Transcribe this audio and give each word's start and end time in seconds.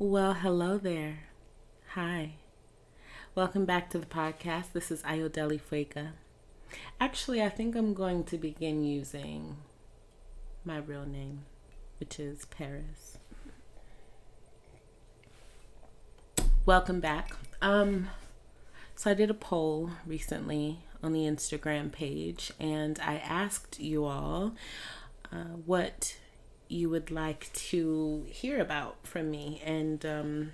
Well, 0.00 0.34
hello 0.34 0.78
there. 0.78 1.24
Hi. 1.94 2.34
Welcome 3.34 3.64
back 3.64 3.90
to 3.90 3.98
the 3.98 4.06
podcast. 4.06 4.70
This 4.72 4.92
is 4.92 5.02
Ayodele 5.02 5.60
Fuega. 5.60 6.10
Actually, 7.00 7.42
I 7.42 7.48
think 7.48 7.74
I'm 7.74 7.94
going 7.94 8.22
to 8.22 8.38
begin 8.38 8.84
using 8.84 9.56
my 10.64 10.76
real 10.76 11.04
name, 11.04 11.46
which 11.98 12.20
is 12.20 12.44
Paris. 12.44 13.18
Welcome 16.64 17.00
back. 17.00 17.32
Um 17.60 18.10
so 18.94 19.10
I 19.10 19.14
did 19.14 19.30
a 19.30 19.34
poll 19.34 19.90
recently 20.06 20.78
on 21.02 21.12
the 21.12 21.22
Instagram 21.22 21.90
page 21.90 22.52
and 22.60 23.00
I 23.00 23.16
asked 23.16 23.80
you 23.80 24.04
all 24.04 24.52
uh, 25.32 25.56
what 25.66 26.16
you 26.68 26.90
would 26.90 27.10
like 27.10 27.52
to 27.52 28.26
hear 28.28 28.60
about 28.60 29.06
from 29.06 29.30
me. 29.30 29.62
And 29.64 30.04
um, 30.04 30.52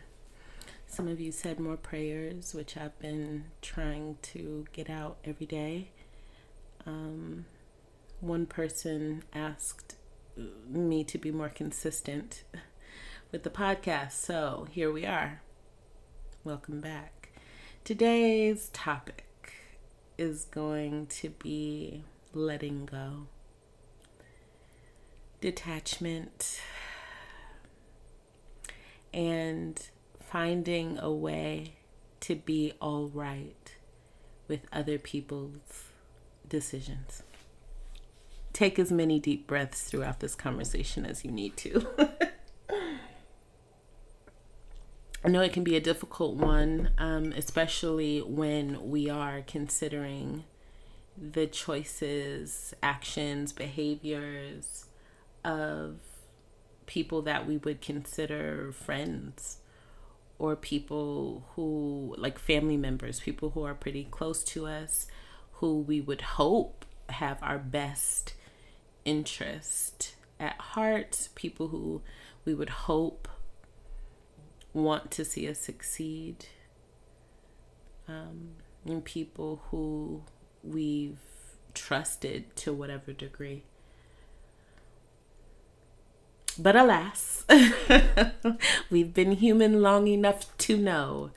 some 0.87 1.09
of 1.09 1.21
you 1.21 1.33
said 1.33 1.59
more 1.59 1.77
prayers, 1.77 2.55
which 2.55 2.77
I've 2.77 2.99
been 2.99 3.47
trying 3.61 4.19
to 4.23 4.67
get 4.73 4.89
out 4.89 5.19
every 5.25 5.47
day. 5.47 5.89
Um, 6.87 7.47
one 8.21 8.47
person 8.47 9.25
asked 9.35 9.97
me 10.69 11.05
to 11.05 11.19
be 11.19 11.31
more 11.31 11.49
consistent 11.49 12.45
with 13.33 13.43
the 13.43 13.51
podcast. 13.51 14.13
So 14.13 14.67
here 14.71 14.93
we 14.93 15.05
are. 15.05 15.43
Welcome 16.45 16.81
back. 16.81 17.31
Today's 17.83 18.71
topic 18.73 19.25
is 20.17 20.45
going 20.45 21.07
to 21.07 21.31
be 21.31 22.05
letting 22.33 22.87
go 22.87 23.27
detachment 25.45 26.59
and 29.13 29.91
finding 30.19 30.99
a 30.99 31.13
way 31.13 31.75
to 32.19 32.35
be 32.35 32.73
all 32.81 33.09
right 33.09 33.77
with 34.49 34.61
other 34.73 34.99
people's 34.99 35.85
decisions. 36.49 37.23
Take 38.55 38.79
as 38.79 38.91
many 38.91 39.19
deep 39.19 39.47
breaths 39.47 39.83
throughout 39.83 40.21
this 40.21 40.35
conversation 40.35 41.05
as 41.05 41.27
you 41.27 41.31
need 41.31 41.59
to. 41.59 41.87
I 45.23 45.29
know 45.29 45.43
it 45.43 45.53
can 45.53 45.63
be 45.63 45.77
a 45.77 45.81
difficult 45.81 46.37
one, 46.37 46.89
um, 46.97 47.35
especially 47.37 48.23
when 48.23 48.89
we 48.89 49.11
are 49.11 49.43
considering 49.43 50.45
the 51.19 51.47
choices, 51.47 52.73
actions, 52.83 53.53
behaviors, 53.53 54.87
of 55.45 55.97
people 56.87 57.23
that 57.23 57.47
we 57.47 57.57
would 57.59 57.81
consider 57.81 58.73
friends 58.73 59.59
or 60.39 60.57
people 60.57 61.47
who 61.55 62.15
like 62.19 62.39
family 62.39 62.77
members 62.77 63.21
people 63.21 63.51
who 63.51 63.63
are 63.63 63.75
pretty 63.75 64.05
close 64.11 64.43
to 64.43 64.67
us 64.67 65.07
who 65.53 65.79
we 65.81 66.01
would 66.01 66.21
hope 66.21 66.85
have 67.09 67.39
our 67.43 67.59
best 67.59 68.35
interest 69.05 70.15
at 70.41 70.59
heart 70.61 71.29
people 71.35 71.69
who 71.69 72.03
we 72.45 72.55
would 72.55 72.71
hope 72.71 73.29
want 74.73 75.11
to 75.11 75.25
see 75.25 75.49
us 75.49 75.59
succeed 75.59 76.47
um, 78.09 78.51
and 78.85 79.05
people 79.05 79.63
who 79.71 80.23
we've 80.63 81.19
trusted 81.73 82.55
to 82.57 82.73
whatever 82.73 83.13
degree 83.13 83.63
but 86.59 86.77
alas, 86.77 87.45
we've 88.91 89.13
been 89.13 89.33
human 89.33 89.83
long 89.83 90.07
enough 90.07 90.57
to 90.59 90.77
know, 90.77 91.31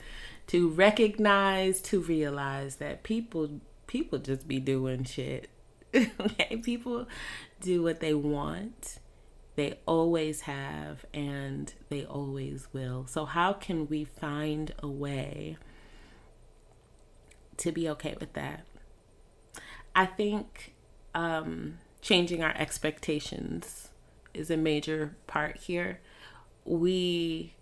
to 0.48 0.68
recognize, 0.68 1.80
to 1.82 2.00
realize 2.00 2.76
that 2.76 3.02
people 3.02 3.60
people 3.86 4.18
just 4.18 4.46
be 4.46 4.60
doing 4.60 5.04
shit. 5.04 5.48
okay, 5.94 6.56
people 6.56 7.08
do 7.60 7.82
what 7.82 8.00
they 8.00 8.14
want. 8.14 8.98
They 9.56 9.80
always 9.86 10.42
have 10.42 11.04
and 11.12 11.72
they 11.88 12.04
always 12.04 12.68
will. 12.72 13.06
So 13.08 13.24
how 13.24 13.54
can 13.54 13.88
we 13.88 14.04
find 14.04 14.72
a 14.80 14.86
way 14.86 15.56
to 17.56 17.72
be 17.72 17.88
okay 17.88 18.16
with 18.20 18.34
that? 18.34 18.64
I 19.96 20.06
think 20.06 20.74
um, 21.14 21.78
changing 22.00 22.42
our 22.42 22.54
expectations 22.56 23.87
is 24.38 24.50
a 24.50 24.56
major 24.56 25.16
part 25.26 25.56
here. 25.56 26.00
We 26.64 27.54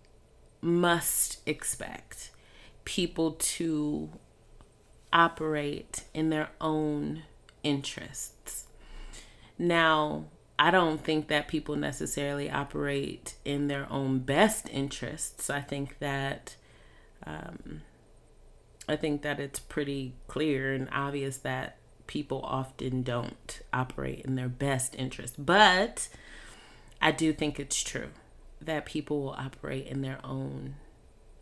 must 0.60 1.40
expect 1.46 2.30
people 2.84 3.32
to 3.32 4.10
operate 5.12 6.04
in 6.12 6.30
their 6.30 6.50
own 6.60 7.22
interests. 7.62 8.66
Now, 9.58 10.26
I 10.58 10.70
don't 10.70 11.02
think 11.02 11.28
that 11.28 11.48
people 11.48 11.76
necessarily 11.76 12.50
operate 12.50 13.34
in 13.44 13.68
their 13.68 13.90
own 13.90 14.20
best 14.20 14.68
interests. 14.70 15.50
I 15.50 15.60
think 15.60 15.98
that 15.98 16.56
um, 17.26 17.82
I 18.88 18.96
think 18.96 19.22
that 19.22 19.40
it's 19.40 19.58
pretty 19.58 20.14
clear 20.28 20.72
and 20.72 20.88
obvious 20.92 21.38
that 21.38 21.78
people 22.06 22.40
often 22.44 23.02
don't 23.02 23.60
operate 23.72 24.24
in 24.24 24.36
their 24.36 24.48
best 24.48 24.94
interest. 24.94 25.44
But 25.44 26.08
I 27.00 27.12
do 27.12 27.32
think 27.32 27.60
it's 27.60 27.82
true 27.82 28.08
that 28.60 28.86
people 28.86 29.20
will 29.20 29.36
operate 29.38 29.86
in 29.86 30.02
their 30.02 30.18
own 30.24 30.76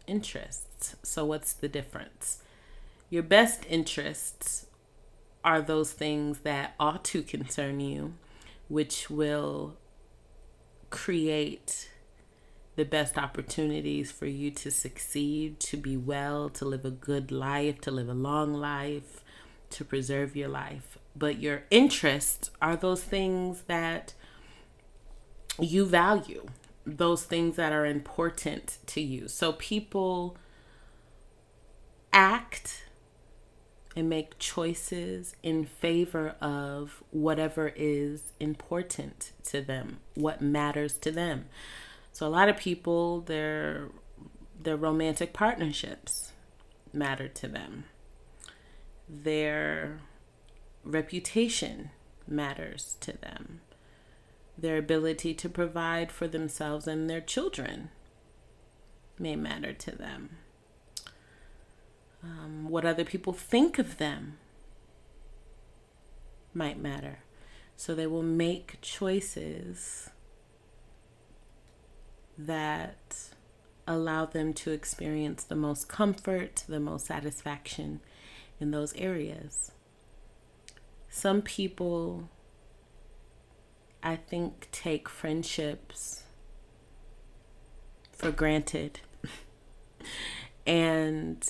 interests. 0.07 0.97
So, 1.03 1.25
what's 1.25 1.53
the 1.53 1.69
difference? 1.69 2.43
Your 3.11 3.23
best 3.23 3.65
interests 3.69 4.67
are 5.45 5.61
those 5.61 5.93
things 5.93 6.41
that 6.41 6.75
ought 6.81 7.05
to 7.05 7.23
concern 7.23 7.81
you, 7.81 8.15
which 8.69 9.11
will 9.11 9.77
create 10.91 11.91
the 12.77 12.85
best 12.85 13.17
opportunities 13.17 14.11
for 14.11 14.27
you 14.27 14.51
to 14.51 14.71
succeed, 14.71 15.61
to 15.61 15.77
be 15.77 15.97
well, 15.97 16.49
to 16.51 16.65
live 16.65 16.85
a 16.85 16.91
good 16.91 17.31
life, 17.31 17.81
to 17.83 17.91
live 17.91 18.09
a 18.09 18.15
long 18.15 18.55
life, 18.55 19.23
to 19.71 19.85
preserve 19.85 20.35
your 20.35 20.49
life. 20.49 20.99
But 21.15 21.39
your 21.39 21.65
interests 21.71 22.51
are 22.61 22.75
those 22.75 23.03
things 23.03 23.63
that 23.63 24.15
you 25.61 25.87
value 25.87 26.47
those 26.87 27.25
things 27.25 27.57
that 27.57 27.73
are 27.73 27.87
important 27.87 28.79
to 28.87 29.01
you. 29.01 29.29
So 29.29 29.53
people 29.53 30.37
act 32.13 32.85
and 33.97 34.09
make 34.09 34.39
choices 34.39 35.37
in 35.43 35.65
favor 35.65 36.35
of 36.41 37.03
whatever 37.11 37.73
is 37.77 38.33
important 38.41 39.33
to 39.45 39.61
them, 39.61 39.99
what 40.15 40.41
matters 40.41 40.99
to 40.99 41.11
them. 41.11 41.47
So 42.13 42.27
a 42.27 42.29
lot 42.29 42.49
of 42.49 42.57
people 42.57 43.21
their 43.21 43.89
their 44.61 44.77
romantic 44.77 45.33
partnerships 45.33 46.33
matter 46.93 47.29
to 47.29 47.49
them. 47.49 47.85
Their 49.09 50.01
reputation 50.85 51.91
matters 52.27 52.97
to 53.01 53.13
them 53.13 53.61
their 54.57 54.79
ability 54.79 55.35
to 55.35 55.49
provide 55.49 56.13
for 56.13 56.29
themselves 56.29 56.87
and 56.87 57.09
their 57.09 57.21
children 57.21 57.91
may 59.19 59.37
matter 59.37 59.73
to 59.73 59.91
them. 59.93 60.37
Um, 62.23 62.69
what 62.69 62.85
other 62.85 63.05
people 63.05 63.33
think 63.33 63.79
of 63.79 63.99
them 63.99 64.39
might 66.55 66.79
matter. 66.79 67.19
So 67.77 67.95
they 67.95 68.07
will 68.07 68.23
make 68.23 68.79
choices 68.81 70.11
that 72.39 73.31
allow 73.87 74.25
them 74.25 74.53
to 74.55 74.71
experience 74.71 75.45
the 75.45 75.57
most 75.57 75.89
comfort, 75.89 76.65
the 76.69 76.81
most 76.81 77.07
satisfaction 77.07 78.01
in 78.61 78.71
those 78.71 78.95
areas. 78.95 79.73
Some 81.11 81.43
people 81.43 82.29
I 84.05 84.17
think, 84.17 84.69
take 84.71 85.09
friendships 85.09 86.25
for 88.13 88.31
granted 88.31 89.01
and 90.67 91.43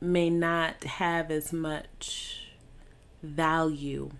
may 0.00 0.28
not 0.28 0.84
have 0.84 1.30
as 1.30 1.54
much 1.54 2.50
value 3.22 4.10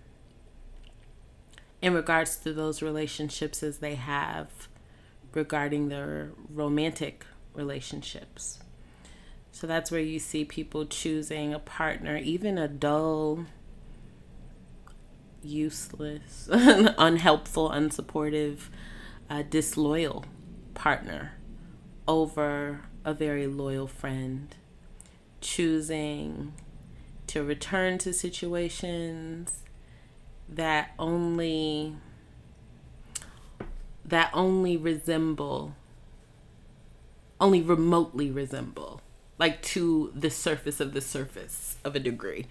in 1.79 1.93
regards 1.93 2.37
to 2.37 2.53
those 2.53 2.81
relationships 2.81 3.61
as 3.61 3.77
they 3.77 3.93
have 3.93 4.67
regarding 5.35 5.89
their 5.89 6.31
romantic 6.49 7.23
relationships. 7.53 8.57
So 9.51 9.67
that's 9.67 9.91
where 9.91 10.01
you 10.01 10.17
see 10.17 10.43
people 10.43 10.87
choosing 10.87 11.53
a 11.53 11.59
partner, 11.59 12.17
even 12.17 12.57
a 12.57 12.67
dull 12.67 13.45
useless, 15.43 16.49
unhelpful, 16.51 17.69
unsupportive, 17.69 18.69
uh, 19.29 19.43
disloyal 19.49 20.25
partner 20.73 21.33
over 22.07 22.81
a 23.03 23.13
very 23.13 23.47
loyal 23.47 23.87
friend, 23.87 24.55
choosing 25.41 26.53
to 27.27 27.43
return 27.43 27.97
to 27.97 28.13
situations 28.13 29.63
that 30.49 30.91
only 30.97 31.95
that 34.05 34.29
only 34.33 34.77
resemble 34.77 35.75
only 37.39 37.61
remotely 37.61 38.31
resemble 38.31 39.01
like 39.39 39.61
to 39.61 40.11
the 40.15 40.29
surface 40.29 40.79
of 40.79 40.93
the 40.93 41.01
surface 41.01 41.77
of 41.83 41.95
a 41.95 41.99
degree. 41.99 42.47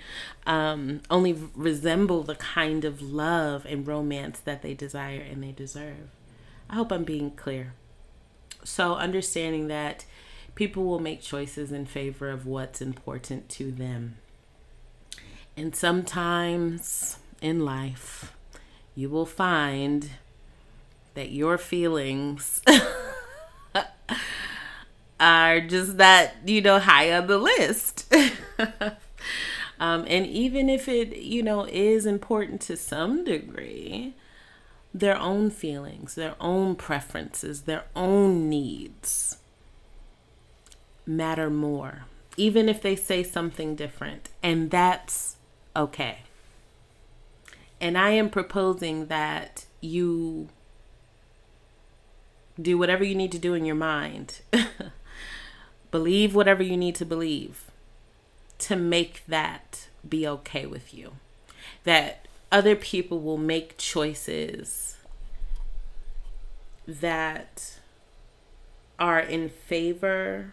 Um, 0.46 1.00
only 1.10 1.32
resemble 1.54 2.22
the 2.22 2.36
kind 2.36 2.84
of 2.84 3.02
love 3.02 3.66
and 3.66 3.86
romance 3.86 4.38
that 4.40 4.62
they 4.62 4.74
desire 4.74 5.20
and 5.20 5.42
they 5.42 5.52
deserve. 5.52 6.10
I 6.70 6.74
hope 6.74 6.92
i'm 6.92 7.04
being 7.04 7.32
clear. 7.32 7.74
So 8.64 8.94
understanding 8.94 9.68
that 9.68 10.04
people 10.54 10.84
will 10.84 10.98
make 10.98 11.22
choices 11.22 11.70
in 11.72 11.86
favor 11.86 12.30
of 12.30 12.46
what's 12.46 12.80
important 12.80 13.48
to 13.50 13.70
them. 13.70 14.16
And 15.56 15.74
sometimes 15.74 17.18
in 17.40 17.64
life 17.64 18.32
you 18.94 19.10
will 19.10 19.26
find 19.26 20.10
that 21.14 21.30
your 21.30 21.58
feelings 21.58 22.62
are 25.18 25.60
just 25.60 25.96
that, 25.98 26.36
you 26.44 26.60
know, 26.60 26.78
high 26.78 27.12
on 27.12 27.26
the 27.26 27.38
list. 27.38 28.12
um, 29.80 30.04
and 30.06 30.26
even 30.26 30.68
if 30.68 30.88
it, 30.88 31.16
you 31.16 31.42
know, 31.42 31.64
is 31.64 32.06
important 32.06 32.60
to 32.62 32.76
some 32.76 33.24
degree, 33.24 34.14
their 34.92 35.18
own 35.18 35.50
feelings, 35.50 36.14
their 36.14 36.34
own 36.40 36.74
preferences, 36.74 37.62
their 37.62 37.84
own 37.94 38.48
needs 38.48 39.38
matter 41.06 41.48
more, 41.48 42.06
even 42.36 42.68
if 42.68 42.82
they 42.82 42.96
say 42.96 43.22
something 43.22 43.76
different. 43.76 44.28
And 44.42 44.70
that's 44.70 45.36
okay. 45.74 46.18
And 47.80 47.96
I 47.96 48.10
am 48.10 48.30
proposing 48.30 49.06
that 49.06 49.66
you 49.80 50.48
do 52.60 52.78
whatever 52.78 53.04
you 53.04 53.14
need 53.14 53.32
to 53.32 53.38
do 53.38 53.54
in 53.54 53.64
your 53.64 53.76
mind 53.76 54.40
Believe 55.90 56.34
whatever 56.34 56.62
you 56.62 56.76
need 56.76 56.94
to 56.96 57.04
believe 57.04 57.70
to 58.58 58.76
make 58.76 59.22
that 59.26 59.88
be 60.08 60.26
okay 60.26 60.66
with 60.66 60.94
you. 60.94 61.12
That 61.84 62.26
other 62.50 62.76
people 62.76 63.20
will 63.20 63.38
make 63.38 63.76
choices 63.76 64.96
that 66.86 67.78
are 68.98 69.20
in 69.20 69.48
favor, 69.48 70.52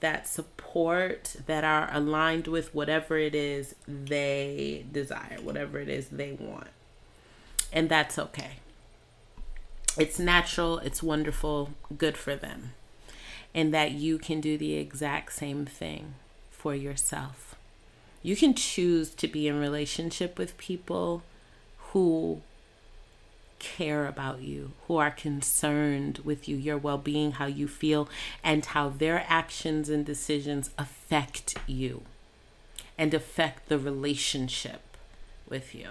that 0.00 0.28
support, 0.28 1.36
that 1.46 1.64
are 1.64 1.88
aligned 1.92 2.46
with 2.46 2.74
whatever 2.74 3.16
it 3.16 3.34
is 3.34 3.74
they 3.86 4.84
desire, 4.92 5.38
whatever 5.42 5.78
it 5.78 5.88
is 5.88 6.08
they 6.08 6.32
want. 6.32 6.68
And 7.72 7.88
that's 7.88 8.18
okay. 8.18 8.58
It's 9.96 10.18
natural, 10.18 10.78
it's 10.78 11.02
wonderful, 11.02 11.70
good 11.96 12.16
for 12.16 12.36
them 12.36 12.72
and 13.58 13.74
that 13.74 13.90
you 13.90 14.18
can 14.18 14.40
do 14.40 14.56
the 14.56 14.74
exact 14.74 15.32
same 15.32 15.66
thing 15.66 16.14
for 16.48 16.76
yourself. 16.76 17.56
You 18.22 18.36
can 18.36 18.54
choose 18.54 19.10
to 19.10 19.26
be 19.26 19.48
in 19.48 19.58
relationship 19.58 20.38
with 20.38 20.56
people 20.58 21.24
who 21.88 22.40
care 23.58 24.06
about 24.06 24.42
you, 24.42 24.74
who 24.86 24.98
are 24.98 25.10
concerned 25.10 26.18
with 26.18 26.48
you, 26.48 26.56
your 26.56 26.78
well 26.78 26.98
being, 26.98 27.32
how 27.32 27.46
you 27.46 27.66
feel, 27.66 28.08
and 28.44 28.64
how 28.64 28.90
their 28.90 29.24
actions 29.26 29.88
and 29.88 30.06
decisions 30.06 30.70
affect 30.78 31.56
you 31.66 32.02
and 32.96 33.12
affect 33.12 33.68
the 33.68 33.78
relationship 33.80 34.96
with 35.48 35.74
you. 35.74 35.88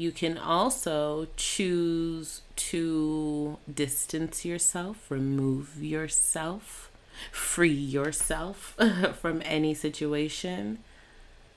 You 0.00 0.12
can 0.12 0.38
also 0.38 1.28
choose 1.36 2.40
to 2.56 3.58
distance 3.70 4.46
yourself, 4.46 5.10
remove 5.10 5.84
yourself, 5.84 6.90
free 7.30 7.68
yourself 7.68 8.78
from 9.20 9.42
any 9.44 9.74
situation, 9.74 10.78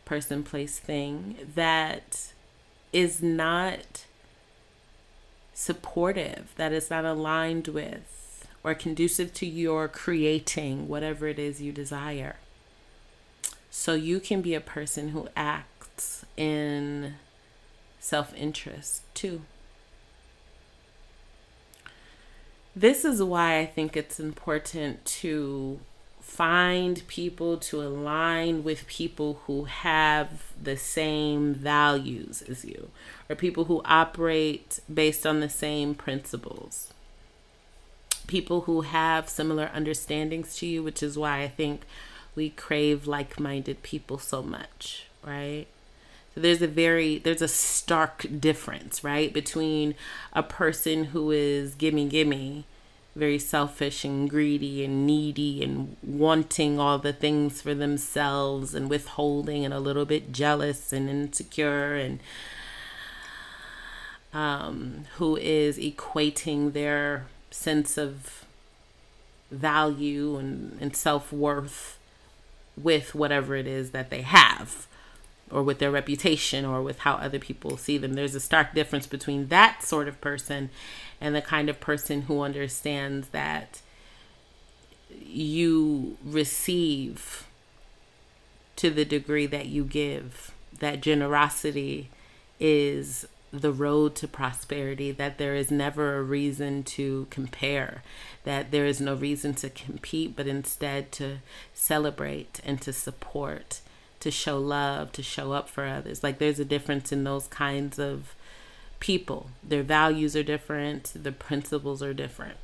person, 0.03 0.43
place, 0.43 0.77
thing 0.77 1.37
that 1.55 2.33
is 2.91 3.23
not 3.23 4.03
supportive, 5.53 6.51
that 6.57 6.73
is 6.73 6.89
not 6.89 7.05
aligned 7.05 7.69
with 7.69 8.45
or 8.61 8.75
conducive 8.75 9.33
to 9.35 9.45
your 9.45 9.87
creating 9.87 10.89
whatever 10.89 11.29
it 11.29 11.39
is 11.39 11.61
you 11.61 11.71
desire. 11.71 12.35
So 13.71 13.93
you 13.93 14.19
can 14.19 14.41
be 14.41 14.53
a 14.53 14.59
person 14.59 15.09
who 15.09 15.29
acts 15.33 16.25
in 16.35 17.13
self 18.03 18.35
interest 18.35 19.01
too. 19.15 19.41
This 22.75 23.05
is 23.05 23.23
why 23.23 23.59
I 23.59 23.65
think 23.65 23.95
it's 23.95 24.19
important 24.19 25.05
to 25.21 25.79
find 26.19 27.07
people 27.07 27.57
to 27.57 27.81
align 27.81 28.63
with 28.63 28.87
people 28.87 29.41
who 29.45 29.65
have 29.65 30.51
the 30.61 30.75
same 30.75 31.53
values 31.53 32.41
as 32.43 32.65
you 32.65 32.89
or 33.29 33.35
people 33.35 33.65
who 33.65 33.81
operate 33.85 34.79
based 34.91 35.27
on 35.27 35.41
the 35.41 35.49
same 35.49 35.93
principles 35.93 36.93
people 38.25 38.61
who 38.61 38.81
have 38.81 39.27
similar 39.27 39.69
understandings 39.73 40.55
to 40.55 40.65
you 40.65 40.81
which 40.81 41.03
is 41.03 41.17
why 41.17 41.41
i 41.41 41.47
think 41.47 41.81
we 42.35 42.49
crave 42.49 43.05
like-minded 43.05 43.83
people 43.83 44.17
so 44.17 44.41
much 44.41 45.05
right 45.25 45.67
so 46.33 46.41
there's 46.41 46.61
a 46.61 46.67
very 46.67 47.19
there's 47.19 47.41
a 47.41 47.47
stark 47.47 48.25
difference, 48.39 49.03
right, 49.03 49.31
between 49.31 49.95
a 50.33 50.41
person 50.43 51.05
who 51.05 51.31
is 51.31 51.75
gimme 51.75 52.07
gimme, 52.07 52.65
very 53.15 53.37
selfish 53.37 54.03
and 54.03 54.29
greedy 54.29 54.83
and 54.83 55.05
needy 55.05 55.63
and 55.63 55.95
wanting 56.01 56.79
all 56.79 56.97
the 56.97 57.13
things 57.13 57.61
for 57.61 57.75
themselves 57.75 58.73
and 58.73 58.89
withholding 58.89 59.63
and 59.63 59.73
a 59.73 59.79
little 59.79 60.05
bit 60.05 60.31
jealous 60.31 60.91
and 60.91 61.07
insecure 61.07 61.95
and 61.95 62.19
um, 64.33 65.05
who 65.17 65.35
is 65.37 65.77
equating 65.77 66.73
their 66.73 67.27
sense 67.51 67.99
of 67.99 68.43
value 69.51 70.37
and, 70.37 70.79
and 70.81 70.95
self 70.95 71.31
worth 71.31 71.99
with 72.75 73.13
whatever 73.13 73.55
it 73.55 73.67
is 73.67 73.91
that 73.91 74.09
they 74.09 74.23
have 74.23 74.87
or 75.53 75.63
with 75.63 75.79
their 75.79 75.91
reputation 75.91 76.65
or 76.65 76.81
with 76.81 76.99
how 76.99 77.13
other 77.13 77.39
people 77.39 77.77
see 77.77 77.97
them. 77.97 78.13
There's 78.13 78.35
a 78.35 78.39
stark 78.39 78.73
difference 78.73 79.07
between 79.07 79.47
that 79.47 79.83
sort 79.83 80.07
of 80.07 80.19
person 80.19 80.71
and 81.21 81.35
the 81.35 81.41
kind 81.41 81.69
of 81.69 81.79
person 81.79 82.23
who 82.23 82.41
understands 82.41 83.29
that 83.29 83.81
you 85.21 86.17
receive 86.25 87.45
to 88.75 88.89
the 88.89 89.05
degree 89.05 89.45
that 89.45 89.67
you 89.67 89.83
give, 89.83 90.51
that 90.79 91.01
generosity 91.01 92.09
is 92.59 93.27
the 93.51 93.71
road 93.71 94.15
to 94.15 94.27
prosperity, 94.27 95.11
that 95.11 95.37
there 95.37 95.53
is 95.53 95.69
never 95.69 96.17
a 96.17 96.23
reason 96.23 96.81
to 96.81 97.27
compare, 97.29 98.01
that 98.43 98.71
there 98.71 98.87
is 98.87 98.99
no 98.99 99.13
reason 99.13 99.53
to 99.53 99.69
compete, 99.69 100.35
but 100.35 100.47
instead 100.47 101.11
to 101.11 101.37
celebrate 101.75 102.59
and 102.65 102.81
to 102.81 102.91
support 102.91 103.81
to 104.23 104.31
show 104.31 104.57
love, 104.57 105.11
to 105.11 105.21
show 105.21 105.51
up 105.51 105.69
for 105.69 105.85
others. 105.85 106.23
Like 106.23 106.39
there's 106.39 106.59
a 106.59 106.65
difference 106.65 107.11
in 107.11 107.25
those 107.25 107.47
kinds 107.47 107.99
of 107.99 108.35
people. 108.99 109.49
Their 109.61 109.83
values 109.83 110.33
are 110.35 110.43
different, 110.43 111.11
the 111.13 111.33
principles 111.33 112.01
are 112.01 112.13
different. 112.13 112.55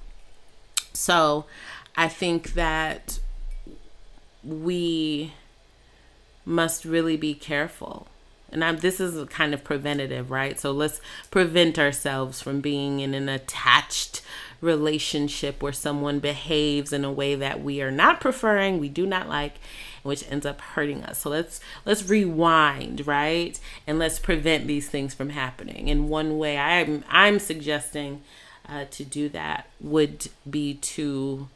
So 0.94 1.46
I 1.98 2.08
think 2.08 2.54
that 2.54 3.20
we 4.42 5.34
must 6.46 6.86
really 6.86 7.18
be 7.18 7.34
careful. 7.34 8.08
And 8.52 8.64
I'm, 8.64 8.78
this 8.78 9.02
is 9.02 9.28
kind 9.28 9.54
of 9.54 9.66
preventative, 9.66 10.32
right? 10.32 10.58
So 10.58 10.72
let's 10.72 11.02
prevent 11.30 11.78
ourselves 11.78 12.42
from 12.42 12.62
being 12.62 13.02
in 13.02 13.14
an 13.14 13.28
attached 13.28 14.22
relationship 14.62 15.62
where 15.62 15.74
someone 15.74 16.20
behaves 16.20 16.94
in 16.94 17.04
a 17.04 17.12
way 17.12 17.36
that 17.36 17.62
we 17.62 17.82
are 17.82 17.92
not 17.92 18.22
preferring, 18.22 18.80
we 18.80 18.90
do 18.90 19.06
not 19.06 19.28
like, 19.28 19.56
which 20.04 20.30
ends 20.30 20.46
up 20.46 20.62
hurting 20.62 21.04
us. 21.04 21.20
So 21.20 21.30
let's 21.30 21.60
let's 21.86 22.08
rewind, 22.08 23.06
right? 23.08 23.60
And 23.86 24.00
let's 24.00 24.20
prevent 24.20 24.68
these 24.68 24.90
things 24.90 25.14
from 25.14 25.30
happening. 25.30 25.90
And 25.90 26.10
one 26.10 26.38
way 26.38 26.58
I'm 26.58 27.04
I'm 27.10 27.40
suggesting 27.40 28.22
uh, 28.68 28.86
to 28.92 29.04
do 29.04 29.30
that 29.30 29.68
would 29.82 30.28
be 30.50 30.76
to 30.76 31.48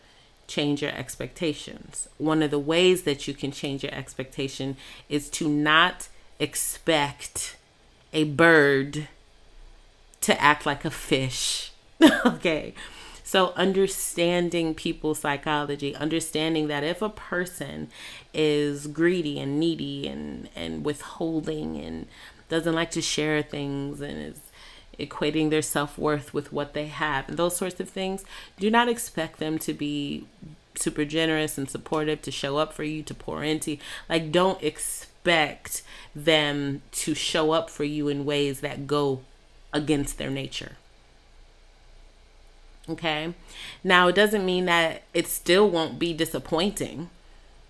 change 0.47 0.81
your 0.81 0.91
expectations. 0.91 2.07
One 2.17 2.43
of 2.43 2.51
the 2.51 2.59
ways 2.59 3.03
that 3.03 3.27
you 3.27 3.33
can 3.33 3.51
change 3.51 3.83
your 3.83 3.93
expectation 3.93 4.77
is 5.09 5.29
to 5.31 5.47
not 5.47 6.09
expect 6.39 7.57
a 8.11 8.25
bird 8.25 9.07
to 10.21 10.41
act 10.41 10.65
like 10.65 10.85
a 10.85 10.91
fish. 10.91 11.71
okay. 12.25 12.73
So, 13.33 13.51
understanding 13.55 14.75
people's 14.75 15.17
psychology, 15.17 15.95
understanding 15.95 16.67
that 16.67 16.83
if 16.83 17.01
a 17.01 17.09
person 17.09 17.87
is 18.31 18.85
greedy 18.85 19.39
and 19.39 19.59
needy 19.59 20.07
and, 20.07 20.49
and 20.55 20.85
withholding 20.85 21.75
and 21.77 22.05
doesn't 22.47 22.75
like 22.75 22.91
to 22.91 23.01
share 23.01 23.41
things 23.41 24.01
and 24.01 24.19
is 24.19 24.39
equating 24.99 25.49
their 25.49 25.63
self 25.63 25.97
worth 25.97 26.31
with 26.31 26.53
what 26.53 26.75
they 26.75 26.85
have 26.85 27.27
and 27.27 27.39
those 27.39 27.55
sorts 27.55 27.79
of 27.79 27.89
things, 27.89 28.23
do 28.59 28.69
not 28.69 28.87
expect 28.87 29.39
them 29.39 29.57
to 29.57 29.73
be 29.73 30.27
super 30.75 31.03
generous 31.03 31.57
and 31.57 31.67
supportive, 31.67 32.21
to 32.21 32.29
show 32.29 32.57
up 32.57 32.71
for 32.71 32.83
you, 32.83 33.01
to 33.01 33.15
pour 33.15 33.43
into. 33.43 33.77
Like, 34.07 34.31
don't 34.31 34.61
expect 34.61 35.81
them 36.15 36.83
to 36.91 37.15
show 37.15 37.49
up 37.49 37.71
for 37.71 37.83
you 37.83 38.09
in 38.09 38.25
ways 38.25 38.59
that 38.59 38.85
go 38.85 39.21
against 39.73 40.19
their 40.19 40.29
nature. 40.29 40.73
Okay. 42.89 43.33
Now, 43.83 44.07
it 44.09 44.15
doesn't 44.15 44.45
mean 44.45 44.65
that 44.65 45.03
it 45.13 45.27
still 45.27 45.69
won't 45.69 45.99
be 45.99 46.13
disappointing, 46.13 47.09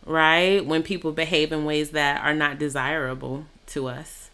right? 0.05 0.65
When 0.65 0.81
people 0.81 1.11
behave 1.11 1.51
in 1.51 1.65
ways 1.65 1.91
that 1.91 2.23
are 2.23 2.33
not 2.33 2.57
desirable 2.57 3.45
to 3.67 3.87
us. 3.87 4.31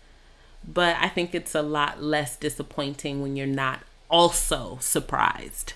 But 0.65 0.95
I 0.99 1.09
think 1.09 1.33
it's 1.33 1.55
a 1.55 1.61
lot 1.61 2.01
less 2.01 2.35
disappointing 2.35 3.21
when 3.21 3.35
you're 3.35 3.47
not 3.47 3.81
also 4.09 4.77
surprised. 4.81 5.73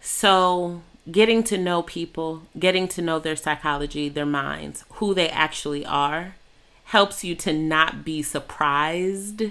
So, 0.00 0.82
getting 1.10 1.42
to 1.44 1.58
know 1.58 1.82
people, 1.82 2.42
getting 2.58 2.88
to 2.88 3.02
know 3.02 3.18
their 3.18 3.36
psychology, 3.36 4.08
their 4.08 4.26
minds, 4.26 4.84
who 4.94 5.14
they 5.14 5.28
actually 5.28 5.84
are, 5.84 6.36
helps 6.84 7.22
you 7.24 7.34
to 7.36 7.52
not 7.52 8.04
be 8.04 8.22
surprised 8.22 9.50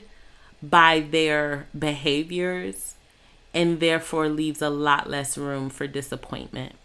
by 0.62 1.00
their 1.00 1.68
behaviors 1.78 2.96
and 3.54 3.80
therefore 3.80 4.30
leaves 4.30 4.62
a 4.62 4.70
lot 4.70 5.10
less 5.10 5.38
room 5.38 5.70
for 5.70 5.88
disappointment. 5.88 6.76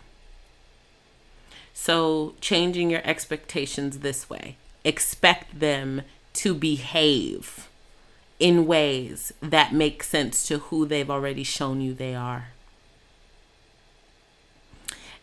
So, 1.75 2.35
changing 2.41 2.91
your 2.91 3.03
expectations 3.05 4.01
this 4.01 4.29
way 4.29 4.57
expect 4.85 5.61
them 5.61 6.03
to 6.35 6.55
behave 6.55 7.69
in 8.39 8.67
ways 8.67 9.33
that 9.41 9.73
make 9.73 10.03
sense 10.03 10.47
to 10.49 10.59
who 10.59 10.85
they've 10.87 11.11
already 11.11 11.45
shown 11.45 11.81
you 11.81 11.95
they 11.95 12.15
are. 12.15 12.49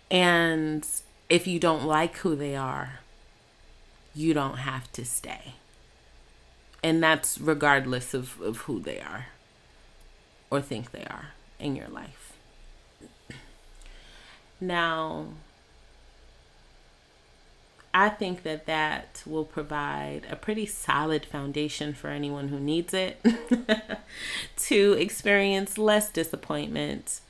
And 0.09 0.87
if 1.29 1.45
you 1.45 1.59
don't 1.59 1.85
like 1.85 2.17
who 2.17 2.35
they 2.35 2.55
are, 2.55 2.99
you 4.15 4.33
don't 4.33 4.57
have 4.57 4.91
to 4.93 5.05
stay. 5.05 5.55
And 6.81 7.03
that's 7.03 7.39
regardless 7.39 8.13
of, 8.13 8.39
of 8.41 8.57
who 8.59 8.79
they 8.79 8.99
are 8.99 9.27
or 10.49 10.61
think 10.61 10.91
they 10.91 11.03
are 11.03 11.29
in 11.59 11.75
your 11.75 11.87
life. 11.87 12.33
Now, 14.61 15.27
I 17.93 18.09
think 18.09 18.43
that 18.43 18.65
that 18.65 19.23
will 19.25 19.45
provide 19.45 20.25
a 20.29 20.35
pretty 20.35 20.65
solid 20.65 21.25
foundation 21.25 21.93
for 21.93 22.09
anyone 22.09 22.49
who 22.49 22.59
needs 22.59 22.93
it 22.93 23.23
to 24.57 24.93
experience 24.93 25.77
less 25.77 26.11
disappointment 26.11 27.21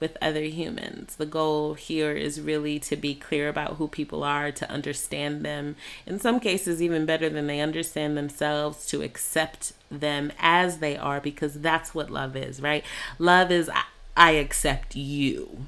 with 0.00 0.16
other 0.22 0.42
humans. 0.44 1.16
The 1.16 1.26
goal 1.26 1.74
here 1.74 2.12
is 2.12 2.40
really 2.40 2.78
to 2.80 2.96
be 2.96 3.14
clear 3.14 3.48
about 3.48 3.76
who 3.76 3.88
people 3.88 4.22
are, 4.22 4.52
to 4.52 4.70
understand 4.70 5.44
them, 5.44 5.76
in 6.06 6.18
some 6.20 6.38
cases, 6.40 6.80
even 6.80 7.06
better 7.06 7.28
than 7.28 7.46
they 7.46 7.60
understand 7.60 8.16
themselves, 8.16 8.86
to 8.86 9.02
accept 9.02 9.72
them 9.90 10.32
as 10.38 10.78
they 10.78 10.96
are, 10.96 11.20
because 11.20 11.60
that's 11.60 11.94
what 11.94 12.10
love 12.10 12.36
is, 12.36 12.60
right? 12.60 12.84
Love 13.18 13.50
is, 13.50 13.70
I, 14.16 14.30
accept 14.30 14.94
you. 14.94 15.66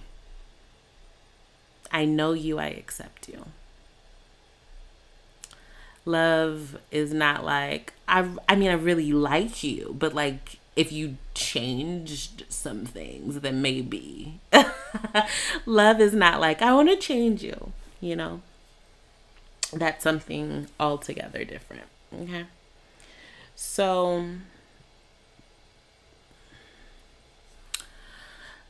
I 1.91 2.05
know 2.05 2.33
you, 2.33 2.59
I 2.59 2.67
accept 2.67 3.29
you. 3.29 3.47
Love 6.11 6.79
is 6.91 7.13
not 7.13 7.45
like 7.45 7.93
I 8.09 8.29
I 8.49 8.57
mean 8.57 8.71
I 8.71 8.75
really 8.75 9.13
like 9.13 9.63
you, 9.63 9.95
but 9.99 10.15
like 10.15 10.59
if 10.77 10.93
you 10.93 11.17
changed 11.35 12.45
some 12.49 12.87
things, 12.87 13.41
then 13.41 13.61
maybe. 13.61 14.41
Love 15.67 16.01
is 16.01 16.15
not 16.15 16.41
like, 16.41 16.63
I 16.63 16.73
want 16.75 16.89
to 16.89 16.97
change 16.97 17.43
you, 17.43 17.73
you 18.01 18.17
know? 18.17 18.41
That's 19.73 20.03
something 20.03 20.69
altogether 20.79 21.45
different. 21.45 21.85
Okay. 22.15 22.47
So, 23.55 24.27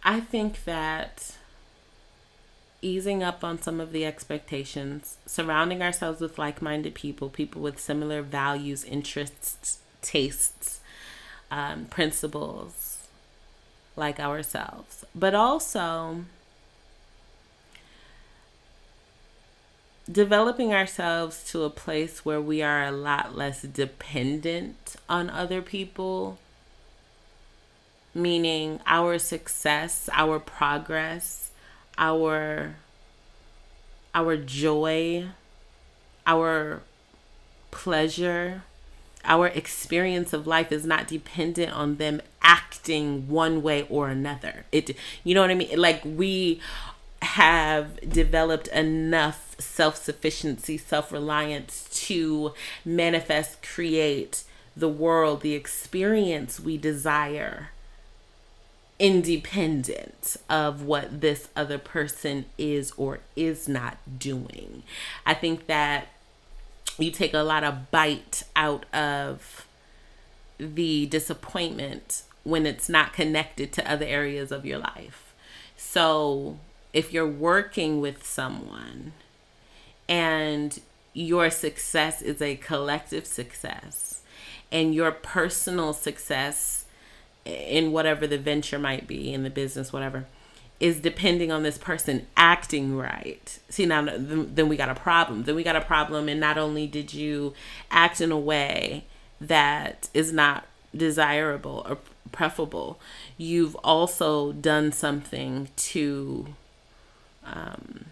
I 0.03 0.21
think 0.21 0.65
that 0.65 1.37
easing 2.83 3.23
up 3.23 3.45
on 3.45 3.61
some 3.61 3.81
of 3.81 3.93
the 3.93 4.05
expectations, 4.05 5.17
surrounding 5.27 5.83
ourselves 5.83 6.21
with 6.21 6.39
like 6.39 6.63
minded 6.63 6.95
people, 6.95 7.29
people 7.29 7.61
with 7.61 7.79
similar 7.79 8.23
values, 8.23 8.85
interests, 8.85 9.79
tastes, 10.03 10.81
um, 11.51 11.87
principles 11.87 13.09
like 13.97 14.19
ourselves, 14.21 15.05
but 15.15 15.35
also 15.35 16.25
developing 20.11 20.73
ourselves 20.73 21.45
to 21.51 21.63
a 21.63 21.71
place 21.71 22.25
where 22.25 22.41
we 22.41 22.63
are 22.63 22.85
a 22.85 22.91
lot 22.91 23.37
less 23.37 23.63
dependent 23.63 24.97
on 25.09 25.31
other 25.31 25.63
people, 25.63 26.39
meaning 28.15 28.81
our 28.87 29.19
success, 29.19 30.09
our 30.13 30.39
progress, 30.39 31.50
our 31.99 32.77
our 34.15 34.37
joy, 34.37 35.27
our 36.27 36.83
pleasure 37.71 38.63
our 39.25 39.49
experience 39.49 40.33
of 40.33 40.47
life 40.47 40.73
is 40.73 40.87
not 40.87 41.07
dependent 41.07 41.73
on 41.73 41.97
them 41.97 42.21
acting 42.43 43.29
one 43.29 43.63
way 43.63 43.87
or 43.89 44.09
another. 44.09 44.65
It 44.73 44.97
you 45.25 45.35
know 45.35 45.43
what 45.43 45.51
I 45.51 45.55
mean? 45.55 45.79
Like 45.79 46.03
we 46.05 46.61
have 47.23 48.01
developed 48.09 48.69
enough 48.69 49.55
self-sufficiency, 49.59 50.79
self-reliance 50.79 51.89
to 52.07 52.55
manifest, 52.83 53.63
create 53.63 54.45
the 54.75 54.89
world, 54.89 55.43
the 55.43 55.53
experience 55.53 56.59
we 56.59 56.79
desire 56.79 57.71
independent 59.01 60.37
of 60.51 60.83
what 60.83 61.23
this 61.23 61.49
other 61.57 61.79
person 61.79 62.45
is 62.59 62.93
or 62.99 63.21
is 63.35 63.67
not 63.67 63.97
doing. 64.19 64.83
I 65.25 65.35
think 65.35 65.67
that 65.67 66.09
you 66.99 67.11
take 67.11 67.33
a 67.33 67.39
lot 67.39 67.65
of 67.65 67.91
bite 67.91 68.43
out 68.55 68.85
of 68.95 69.67
the 70.59 71.07
disappointment 71.07 72.23
when 72.45 72.67
it's 72.67 72.91
not 72.91 73.15
connected 73.15 73.73
to 73.73 73.91
other 73.91 74.05
areas 74.05 74.53
of 74.53 74.67
your 74.67 74.79
life. 74.79 75.35
So, 75.77 76.59
if 76.93 77.13
you're 77.13 77.27
working 77.27 78.01
with 78.01 78.27
someone 78.27 79.13
and 80.09 80.79
your 81.15 81.49
success 81.49 82.21
is 82.21 82.43
a 82.43 82.57
collective 82.57 83.25
success 83.25 84.21
and 84.71 84.95
your 84.95 85.13
personal 85.13 85.93
success 85.93 86.85
in 87.45 87.93
whatever 87.93 88.27
the 88.27 88.39
venture 88.39 88.79
might 88.79 89.07
be 89.07 89.33
in 89.33 89.43
the 89.43 89.51
business 89.51 89.93
whatever 89.93 90.27
is 90.81 90.99
depending 91.01 91.53
on 91.53 91.63
this 91.63 91.77
person 91.77 92.27
acting 92.39 92.97
right. 92.97 93.59
See, 93.69 93.85
now 93.85 94.09
then 94.17 94.69
we 94.69 94.77
got 94.79 94.89
a 94.89 94.95
problem. 94.95 95.45
Then 95.45 95.55
we 95.55 95.63
got 95.63 95.77
a 95.77 95.83
problem, 95.83 96.29
and 96.29 96.41
not 96.41 96.57
only 96.57 96.87
did 96.87 97.13
you 97.13 97.53
act 97.91 98.21
in 98.21 98.33
a 98.33 98.39
way 98.39 99.05
that 99.41 100.09
is 100.15 100.33
not 100.33 100.65
desirable 100.97 101.85
or 101.87 101.99
preferable, 102.33 102.99
you've 103.37 103.77
also 103.77 104.53
done 104.53 104.91
something 104.91 105.69
to 105.77 106.55
um, 107.45 108.07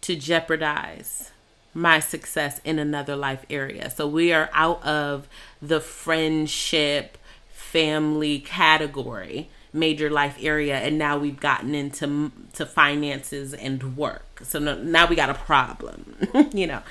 to 0.00 0.16
jeopardize 0.16 1.30
my 1.72 2.00
success 2.00 2.60
in 2.64 2.78
another 2.78 3.14
life 3.14 3.44
area. 3.48 3.90
So 3.90 4.08
we 4.08 4.32
are 4.32 4.50
out 4.52 4.82
of 4.84 5.28
the 5.62 5.80
friendship 5.80 7.18
family 7.70 8.38
category 8.38 9.48
major 9.72 10.08
life 10.08 10.38
area 10.40 10.78
and 10.78 10.96
now 10.96 11.18
we've 11.18 11.40
gotten 11.40 11.74
into 11.74 12.32
to 12.54 12.64
finances 12.64 13.52
and 13.52 13.96
work. 13.96 14.40
So 14.42 14.58
no, 14.58 14.82
now 14.82 15.06
we 15.06 15.16
got 15.16 15.30
a 15.30 15.34
problem 15.34 16.16
you 16.52 16.66
know. 16.66 16.82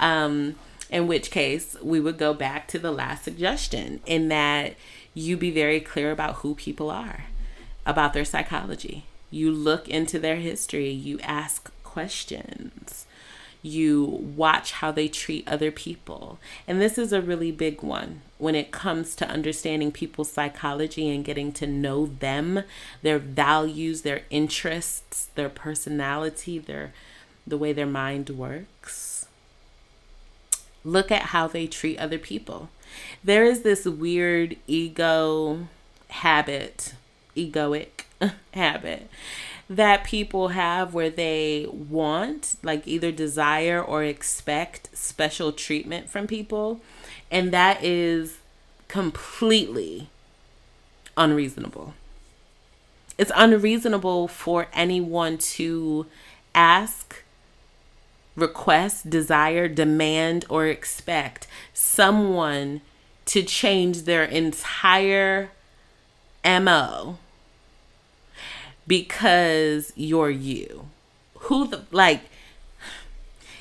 Um 0.00 0.56
in 0.90 1.06
which 1.06 1.30
case 1.30 1.76
we 1.82 2.00
would 2.00 2.18
go 2.18 2.34
back 2.34 2.68
to 2.68 2.78
the 2.78 2.90
last 2.90 3.24
suggestion 3.24 4.00
in 4.04 4.28
that 4.28 4.74
you 5.14 5.36
be 5.36 5.50
very 5.50 5.80
clear 5.80 6.10
about 6.10 6.36
who 6.36 6.54
people 6.54 6.90
are 6.90 7.24
about 7.86 8.12
their 8.12 8.24
psychology. 8.24 9.04
You 9.30 9.50
look 9.50 9.88
into 9.88 10.18
their 10.18 10.36
history 10.36 10.90
you 10.90 11.18
ask 11.20 11.70
questions 11.84 13.06
You 13.62 14.04
watch 14.04 14.72
how 14.72 14.90
they 14.90 15.08
treat 15.08 15.46
other 15.46 15.70
people. 15.70 16.38
And 16.66 16.80
this 16.80 16.98
is 16.98 17.12
a 17.12 17.22
really 17.22 17.52
big 17.52 17.82
one 17.82 18.22
when 18.38 18.56
it 18.56 18.72
comes 18.72 19.14
to 19.14 19.28
understanding 19.28 19.92
people's 19.92 20.32
psychology 20.32 21.08
and 21.08 21.24
getting 21.24 21.52
to 21.52 21.66
know 21.66 22.06
them, 22.06 22.64
their 23.02 23.20
values, 23.20 24.02
their 24.02 24.22
interests, 24.30 25.28
their 25.36 25.48
personality, 25.48 26.58
their 26.58 26.92
the 27.46 27.58
way 27.58 27.72
their 27.72 27.86
mind 27.86 28.30
works. 28.30 29.26
Look 30.84 31.10
at 31.12 31.26
how 31.26 31.46
they 31.46 31.66
treat 31.66 31.98
other 31.98 32.18
people. 32.18 32.70
There 33.22 33.44
is 33.44 33.62
this 33.62 33.84
weird 33.84 34.56
ego 34.66 35.68
habit, 36.08 36.94
egoic 37.36 38.04
habit 38.54 39.08
that 39.76 40.04
people 40.04 40.48
have 40.48 40.94
where 40.94 41.10
they 41.10 41.66
want, 41.70 42.56
like 42.62 42.86
either 42.86 43.10
desire 43.12 43.82
or 43.82 44.04
expect 44.04 44.96
special 44.96 45.52
treatment 45.52 46.10
from 46.10 46.26
people. 46.26 46.80
And 47.30 47.52
that 47.52 47.82
is 47.82 48.38
completely 48.88 50.08
unreasonable. 51.16 51.94
It's 53.18 53.32
unreasonable 53.34 54.28
for 54.28 54.68
anyone 54.72 55.38
to 55.38 56.06
ask, 56.54 57.22
request, 58.36 59.08
desire, 59.08 59.68
demand, 59.68 60.44
or 60.48 60.66
expect 60.66 61.46
someone 61.72 62.80
to 63.26 63.42
change 63.42 64.02
their 64.02 64.24
entire 64.24 65.50
MO 66.44 67.18
because 68.86 69.92
you're 69.96 70.30
you. 70.30 70.88
Who 71.34 71.66
the 71.66 71.82
like 71.90 72.22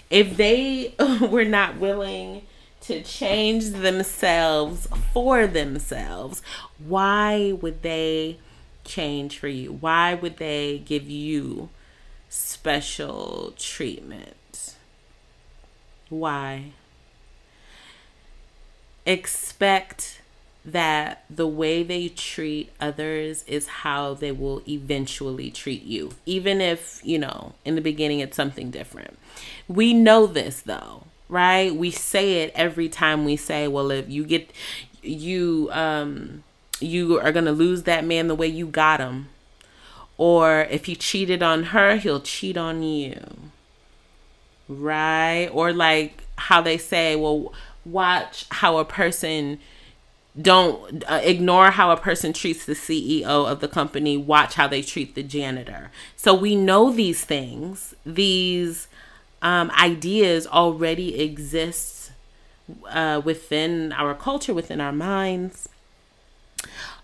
if 0.10 0.36
they 0.38 0.94
were 1.22 1.46
not 1.46 1.78
willing 1.78 2.44
to 2.82 3.01
change 3.01 3.66
themselves 3.70 4.88
for 5.13 5.48
themselves, 5.48 6.42
why 6.80 7.54
would 7.54 7.82
they 7.82 8.38
change 8.84 9.38
for 9.38 9.48
you? 9.48 9.72
Why 9.72 10.13
would 10.16 10.38
they 10.38 10.80
give 10.80 11.10
you 11.10 11.70
special 12.30 13.54
treatment? 13.58 14.75
Why? 16.10 16.72
Expect 19.06 20.21
that 20.63 21.24
the 21.30 21.48
way 21.48 21.82
they 21.82 22.08
treat 22.08 22.72
others 22.80 23.44
is 23.48 23.68
how 23.68 24.13
they 24.13 24.32
will 24.32 24.62
eventually 24.68 25.50
treat 25.50 25.84
you, 25.84 26.12
even 26.25 26.62
if, 26.62 27.01
you 27.03 27.18
know, 27.18 27.53
in 27.65 27.75
the 27.75 27.82
beginning 27.82 28.20
it's 28.20 28.38
something 28.38 28.70
different. 28.70 29.18
We 29.68 29.94
know 29.94 30.27
this 30.27 30.62
though, 30.62 31.06
right? 31.30 31.75
We 31.75 31.89
say 31.89 32.44
it 32.44 32.51
every 32.53 32.89
time 32.89 33.25
we 33.25 33.36
say, 33.38 33.68
well, 33.68 33.89
if 33.89 34.08
you 34.10 34.24
get, 34.24 34.51
you, 35.01 35.70
um, 35.72 36.44
you 36.80 37.20
are 37.20 37.32
going 37.32 37.46
to 37.46 37.51
lose 37.51 37.84
that 37.84 38.06
man 38.06 38.27
the 38.27 38.36
way 38.36 38.48
you 38.48 38.68
got 38.68 39.00
him. 39.00 39.30
Or 40.18 40.68
if 40.70 40.86
he 40.86 40.96
cheated 40.96 41.41
on 41.41 41.63
her, 41.65 41.96
he'll 41.96 42.22
cheat 42.22 42.56
on 42.56 42.84
you. 42.84 43.20
Right? 44.70 45.50
Or 45.51 45.74
like 45.74 46.24
how 46.36 46.62
they 46.62 46.77
say, 46.77 47.15
well, 47.15 47.51
watch 47.84 48.46
how 48.51 48.77
a 48.77 48.86
person 48.86 49.60
don't 50.40 51.04
uh, 51.10 51.20
ignore 51.24 51.72
how 51.72 51.92
a 51.92 51.98
person 51.98 52.32
treats 52.32 52.66
the 52.66 52.74
CEO 52.74 53.24
of 53.24 53.60
the 53.60 53.68
company, 53.68 54.16
watch 54.16 54.56
how 54.56 54.68
they 54.68 54.82
treat 54.82 55.14
the 55.16 55.24
janitor. 55.24 55.92
So 56.16 56.34
we 56.34 56.56
know 56.56 56.92
these 56.92 57.26
things, 57.26 57.94
these 58.06 58.88
um, 59.42 59.72
ideas 59.72 60.48
already 60.48 61.20
exist 61.20 62.12
uh, 62.90 63.22
within 63.24 63.92
our 63.94 64.14
culture, 64.14 64.54
within 64.54 64.80
our 64.80 64.94
minds. 64.94 65.68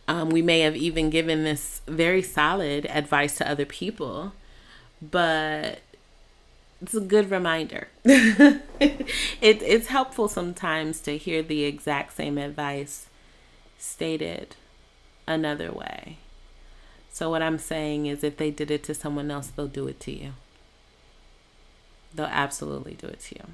Um, 0.08 0.30
we 0.30 0.42
may 0.42 0.62
have 0.62 0.78
even 0.78 1.10
given 1.10 1.44
this 1.44 1.82
very 1.86 2.22
solid 2.22 2.86
advice 2.86 3.38
to 3.40 3.50
other 3.50 3.66
people, 3.66 4.32
but 5.02 5.80
it's 6.82 6.94
a 6.94 7.02
good 7.02 7.30
reminder. 7.30 7.90
it, 8.06 8.62
it's 9.42 9.88
helpful 9.88 10.30
sometimes 10.30 11.02
to 11.02 11.18
hear 11.18 11.44
the 11.44 11.66
exact 11.66 12.16
same 12.16 12.38
advice 12.38 13.07
stated 13.78 14.56
another 15.28 15.72
way. 15.72 16.18
So, 17.12 17.30
what 17.30 17.42
I'm 17.42 17.58
saying 17.58 18.06
is, 18.06 18.24
if 18.24 18.38
they 18.38 18.52
did 18.52 18.70
it 18.70 18.84
to 18.84 18.94
someone 18.94 19.32
else, 19.32 19.48
they'll 19.48 19.68
do 19.68 19.88
it 19.88 20.00
to 20.02 20.12
you. 20.12 20.34
They'll 22.14 22.28
absolutely 22.28 22.94
do 22.94 23.08
it 23.08 23.20
to 23.22 23.36
you. 23.36 23.46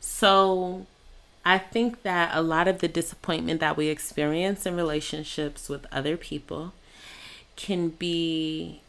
So, 0.00 0.86
I 1.44 1.58
think 1.58 2.02
that 2.02 2.30
a 2.32 2.42
lot 2.42 2.68
of 2.68 2.78
the 2.78 2.88
disappointment 2.88 3.60
that 3.60 3.76
we 3.76 3.88
experience 3.88 4.66
in 4.66 4.76
relationships 4.76 5.68
with 5.68 5.86
other 5.90 6.16
people 6.16 6.72
can 7.56 7.88
be 7.88 8.82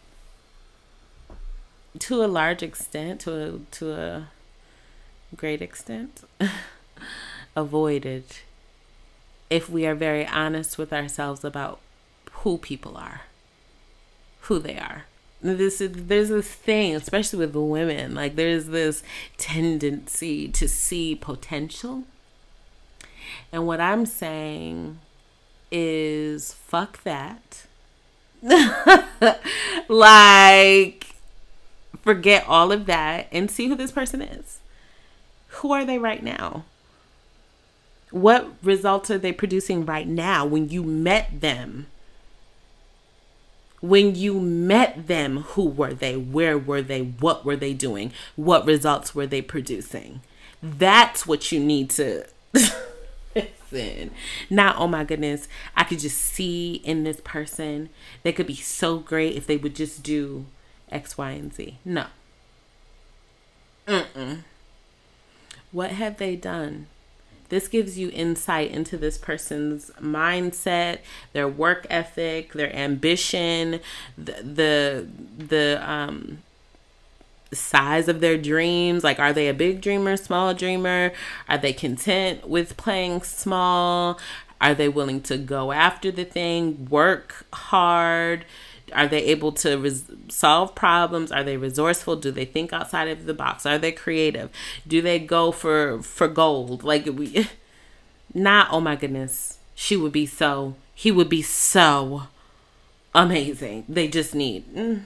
to 1.98 2.24
a 2.24 2.28
large 2.28 2.62
extent, 2.62 3.22
to 3.22 3.34
a, 3.34 3.60
to 3.72 3.92
a 3.94 4.28
great 5.36 5.62
extent, 5.62 6.22
avoided 7.56 8.26
if 9.50 9.70
we 9.70 9.86
are 9.86 9.96
very 9.96 10.26
honest 10.28 10.78
with 10.78 10.94
ourselves 10.94 11.44
about 11.44 11.80
who 12.32 12.58
people 12.58 12.96
are, 12.96 13.22
who 14.42 14.60
they 14.60 14.78
are. 14.78 15.06
This 15.42 15.80
is, 15.80 15.92
there's 16.08 16.30
this 16.30 16.50
thing, 16.50 16.96
especially 16.96 17.40
with 17.40 17.56
women, 17.56 18.14
like 18.14 18.36
there's 18.36 18.68
this 18.68 19.04
tendency 19.38 20.50
to 20.50 20.68
see 20.68 21.16
potential. 21.16 22.04
And 23.52 23.66
what 23.66 23.80
I'm 23.80 24.06
saying 24.06 25.00
is 25.72 26.54
fuck 26.54 27.04
that. 27.04 27.66
like 29.90 31.08
forget 32.02 32.46
all 32.48 32.72
of 32.72 32.86
that 32.86 33.28
and 33.32 33.52
see 33.52 33.68
who 33.68 33.76
this 33.76 33.92
person 33.92 34.22
is. 34.22 34.60
Who 35.48 35.72
are 35.72 35.86
they 35.86 35.98
right 35.98 36.24
now? 36.24 36.64
What 38.12 38.52
results 38.64 39.12
are 39.12 39.18
they 39.18 39.32
producing 39.32 39.86
right 39.86 40.08
now 40.08 40.46
when 40.46 40.70
you 40.70 40.84
met 40.84 41.42
them? 41.42 41.88
When 43.82 44.16
you 44.16 44.40
met 44.40 45.08
them, 45.08 45.38
who 45.38 45.66
were 45.66 45.94
they? 45.94 46.18
Where 46.18 46.58
were 46.58 46.82
they? 46.82 47.02
What 47.02 47.46
were 47.46 47.56
they 47.56 47.74
doing? 47.74 48.12
What 48.36 48.66
results 48.66 49.16
were 49.16 49.28
they 49.28 49.42
producing? 49.42 50.22
That's 50.62 51.26
what 51.26 51.52
you 51.52 51.60
need 51.60 51.90
to 51.92 52.26
listen. 53.72 54.12
Not, 54.50 54.76
oh 54.78 54.88
my 54.88 55.04
goodness, 55.04 55.48
I 55.78 55.84
could 55.84 56.00
just 56.00 56.18
see 56.18 56.82
in 56.84 57.04
this 57.04 57.22
person. 57.24 57.90
They 58.24 58.34
could 58.34 58.48
be 58.48 58.56
so 58.56 58.98
great 59.00 59.36
if 59.36 59.48
they 59.48 59.56
would 59.56 59.76
just 59.76 60.04
do 60.04 60.46
X, 60.92 61.18
Y, 61.18 61.32
and 61.32 61.54
Z. 61.54 61.78
No. 61.86 62.08
Mm-mm. 63.88 64.40
What 65.72 65.92
have 65.92 66.18
they 66.18 66.36
done 66.36 66.88
this 67.50 67.68
gives 67.68 67.98
you 67.98 68.10
insight 68.14 68.72
into 68.72 68.98
this 68.98 69.18
person's 69.18 69.92
mindset, 70.00 71.00
their 71.34 71.48
work 71.48 71.86
ethic, 71.90 72.54
their 72.54 72.74
ambition, 72.76 73.80
the 74.18 74.34
the, 74.44 75.08
the 75.38 75.82
um 75.90 76.40
size 77.52 78.08
of 78.08 78.20
their 78.22 78.38
dreams. 78.38 79.04
Like 79.04 79.20
are 79.20 79.34
they 79.34 79.48
a 79.48 79.54
big 79.54 79.82
dreamer 79.82 80.18
small 80.18 80.54
dreamer? 80.54 81.12
Are 81.48 81.58
they 81.58 81.74
content 81.74 82.48
with 82.48 82.78
playing 82.78 83.24
small? 83.24 84.20
Are 84.62 84.76
they 84.76 84.90
willing 84.90 85.22
to 85.22 85.38
go 85.38 85.72
after 85.72 86.12
the 86.12 86.26
thing 86.26 86.88
work 86.90 87.46
hard 87.54 88.46
are 88.94 89.08
they 89.08 89.24
able 89.26 89.52
to 89.54 89.78
res- 89.78 90.10
solve 90.28 90.76
problems? 90.76 91.32
Are 91.32 91.44
they 91.44 91.58
resourceful? 91.58 92.16
Do 92.16 92.32
they 92.32 92.46
think 92.46 92.74
outside 92.74 93.08
of 93.08 93.26
the 93.26 93.34
box? 93.34 93.66
Are 93.66 93.78
they 93.78 93.92
creative? 93.92 94.50
Do 94.88 95.02
they 95.02 95.20
go 95.20 95.52
for 95.52 96.02
for 96.02 96.28
gold? 96.28 96.84
Like 96.84 97.06
we 97.06 97.48
not 98.34 98.68
oh 98.72 98.80
my 98.80 98.96
goodness 98.96 99.58
she 99.74 99.96
would 99.96 100.12
be 100.12 100.26
so 100.26 100.76
he 100.94 101.12
would 101.12 101.30
be 101.30 101.42
so 101.42 102.24
amazing. 103.16 103.86
They 103.90 104.08
just 104.08 104.36
need 104.36 104.74
mm. 104.74 105.04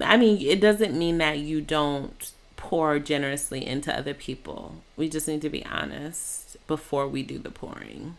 i 0.00 0.16
mean 0.16 0.44
it 0.46 0.60
doesn't 0.60 0.98
mean 0.98 1.18
that 1.18 1.38
you 1.38 1.60
don't 1.60 2.32
pour 2.56 2.98
generously 2.98 3.66
into 3.66 3.96
other 3.96 4.14
people. 4.14 4.76
We 4.96 5.08
just 5.08 5.26
need 5.28 5.42
to 5.42 5.50
be 5.50 5.64
honest 5.64 6.56
before 6.66 7.08
we 7.08 7.22
do 7.22 7.38
the 7.38 7.50
pouring. 7.50 8.16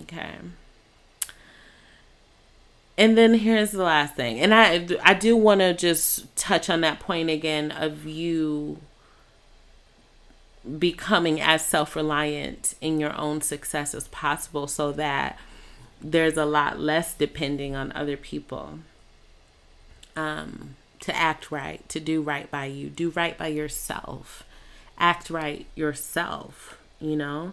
Okay 0.00 0.36
and 2.98 3.16
then 3.16 3.34
here's 3.34 3.72
the 3.72 3.82
last 3.82 4.14
thing 4.14 4.40
and 4.40 4.54
i 4.54 4.86
i 5.02 5.14
do 5.14 5.36
want 5.36 5.60
to 5.60 5.72
just 5.74 6.34
touch 6.36 6.68
on 6.68 6.80
that 6.80 7.00
point 7.00 7.30
again 7.30 7.70
of 7.70 8.06
you 8.06 8.78
becoming 10.78 11.40
as 11.40 11.64
self-reliant 11.64 12.74
in 12.80 13.00
your 13.00 13.16
own 13.16 13.40
success 13.40 13.94
as 13.94 14.06
possible 14.08 14.66
so 14.66 14.92
that 14.92 15.38
there's 16.00 16.36
a 16.36 16.44
lot 16.44 16.78
less 16.78 17.14
depending 17.14 17.74
on 17.74 17.90
other 17.92 18.16
people 18.16 18.78
um 20.16 20.76
to 21.02 21.14
act 21.16 21.50
right, 21.50 21.86
to 21.88 21.98
do 21.98 22.22
right 22.22 22.48
by 22.50 22.64
you, 22.64 22.88
do 22.88 23.10
right 23.10 23.36
by 23.36 23.48
yourself, 23.48 24.44
act 24.96 25.30
right 25.30 25.66
yourself, 25.74 26.78
you 27.00 27.16
know? 27.16 27.52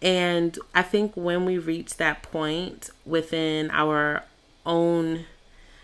And 0.00 0.58
I 0.74 0.80
think 0.82 1.12
when 1.14 1.44
we 1.44 1.58
reach 1.58 1.98
that 1.98 2.22
point 2.22 2.88
within 3.04 3.70
our 3.70 4.24
own 4.66 5.24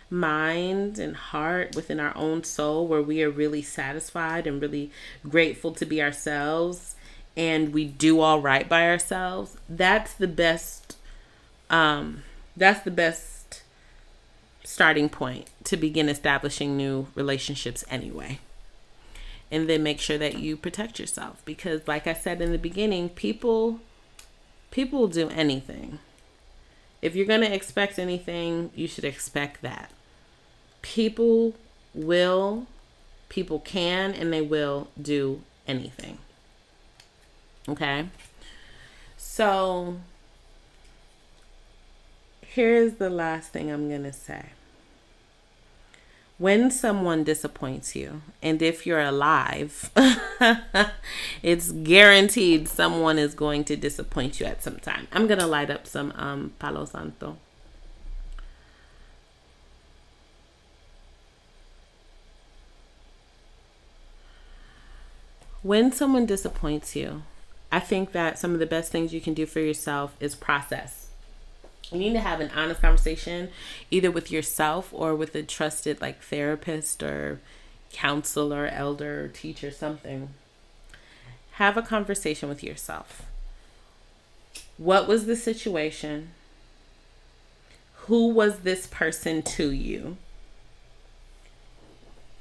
mind 0.09 0.99
and 0.99 1.15
heart, 1.15 1.75
within 1.75 1.99
our 1.99 2.15
own 2.15 2.43
soul, 2.43 2.87
where 2.87 3.01
we 3.01 3.23
are 3.23 3.29
really 3.29 3.61
satisfied 3.61 4.45
and 4.45 4.61
really 4.61 4.91
grateful 5.27 5.71
to 5.73 5.85
be 5.85 6.01
ourselves 6.01 6.95
and 7.35 7.73
we 7.73 7.85
do 7.85 8.19
all 8.19 8.39
right 8.39 8.67
by 8.69 8.87
ourselves, 8.87 9.57
that's 9.67 10.13
the 10.13 10.27
best 10.27 10.97
um 11.69 12.23
that's 12.55 12.81
the 12.81 12.91
best 12.91 13.63
starting 14.63 15.09
point 15.09 15.49
to 15.63 15.75
begin 15.75 16.07
establishing 16.07 16.77
new 16.77 17.07
relationships 17.15 17.83
anyway. 17.89 18.39
And 19.51 19.69
then 19.69 19.83
make 19.83 19.99
sure 19.99 20.17
that 20.17 20.39
you 20.39 20.55
protect 20.57 20.99
yourself 20.99 21.43
because 21.45 21.87
like 21.87 22.07
I 22.07 22.13
said 22.13 22.41
in 22.41 22.51
the 22.51 22.57
beginning, 22.57 23.09
people 23.09 23.79
people 24.71 25.07
do 25.07 25.29
anything. 25.29 25.99
If 27.03 27.17
you're 27.17 27.25
going 27.25 27.41
to 27.41 27.53
expect 27.53 27.99
anything, 27.99 28.71
you 28.75 28.87
should 28.87 29.03
expect 29.03 29.61
that. 29.61 29.91
People 30.81 31.53
will, 31.93 32.65
people 33.27 33.59
can, 33.59 34.13
and 34.13 34.31
they 34.31 34.39
will 34.39 34.87
do 34.99 35.41
anything. 35.67 36.17
Okay? 37.67 38.07
So, 39.17 39.97
here's 42.39 42.93
the 42.93 43.09
last 43.09 43.51
thing 43.51 43.69
I'm 43.69 43.89
going 43.89 44.03
to 44.03 44.13
say 44.13 44.51
when 46.37 46.71
someone 46.71 47.25
disappoints 47.25 47.97
you, 47.97 48.21
and 48.41 48.61
if 48.61 48.85
you're 48.87 49.01
alive, 49.01 49.91
it's 51.43 51.71
guaranteed 51.71 52.67
someone 52.67 53.17
is 53.17 53.33
going 53.33 53.63
to 53.65 53.75
disappoint 53.75 54.39
you 54.39 54.45
at 54.45 54.63
some 54.63 54.77
time. 54.77 55.07
I'm 55.11 55.27
going 55.27 55.39
to 55.39 55.47
light 55.47 55.69
up 55.69 55.87
some 55.87 56.13
um, 56.15 56.53
Palo 56.59 56.85
Santo. 56.85 57.37
When 65.61 65.91
someone 65.93 66.25
disappoints 66.25 66.95
you, 66.95 67.23
I 67.71 67.79
think 67.79 68.11
that 68.11 68.37
some 68.37 68.53
of 68.53 68.59
the 68.59 68.65
best 68.65 68.91
things 68.91 69.13
you 69.13 69.21
can 69.21 69.33
do 69.33 69.45
for 69.45 69.61
yourself 69.61 70.15
is 70.19 70.35
process 70.35 71.03
you 71.93 71.99
need 71.99 72.13
to 72.13 72.19
have 72.19 72.39
an 72.39 72.51
honest 72.55 72.81
conversation 72.81 73.49
either 73.91 74.09
with 74.09 74.31
yourself 74.31 74.89
or 74.91 75.15
with 75.15 75.35
a 75.35 75.43
trusted 75.43 76.01
like 76.01 76.21
therapist 76.21 77.03
or 77.03 77.39
counselor 77.93 78.67
elder 78.67 79.29
teacher 79.29 79.71
something 79.71 80.29
have 81.53 81.77
a 81.77 81.81
conversation 81.81 82.49
with 82.49 82.63
yourself 82.63 83.23
what 84.77 85.07
was 85.07 85.25
the 85.25 85.35
situation 85.35 86.29
who 88.07 88.27
was 88.27 88.59
this 88.59 88.87
person 88.87 89.41
to 89.41 89.71
you 89.71 90.17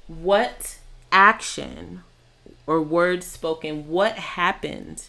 what 0.08 0.78
action 1.12 2.02
or 2.66 2.80
words 2.80 3.26
spoken 3.26 3.88
what 3.88 4.14
happened 4.14 5.04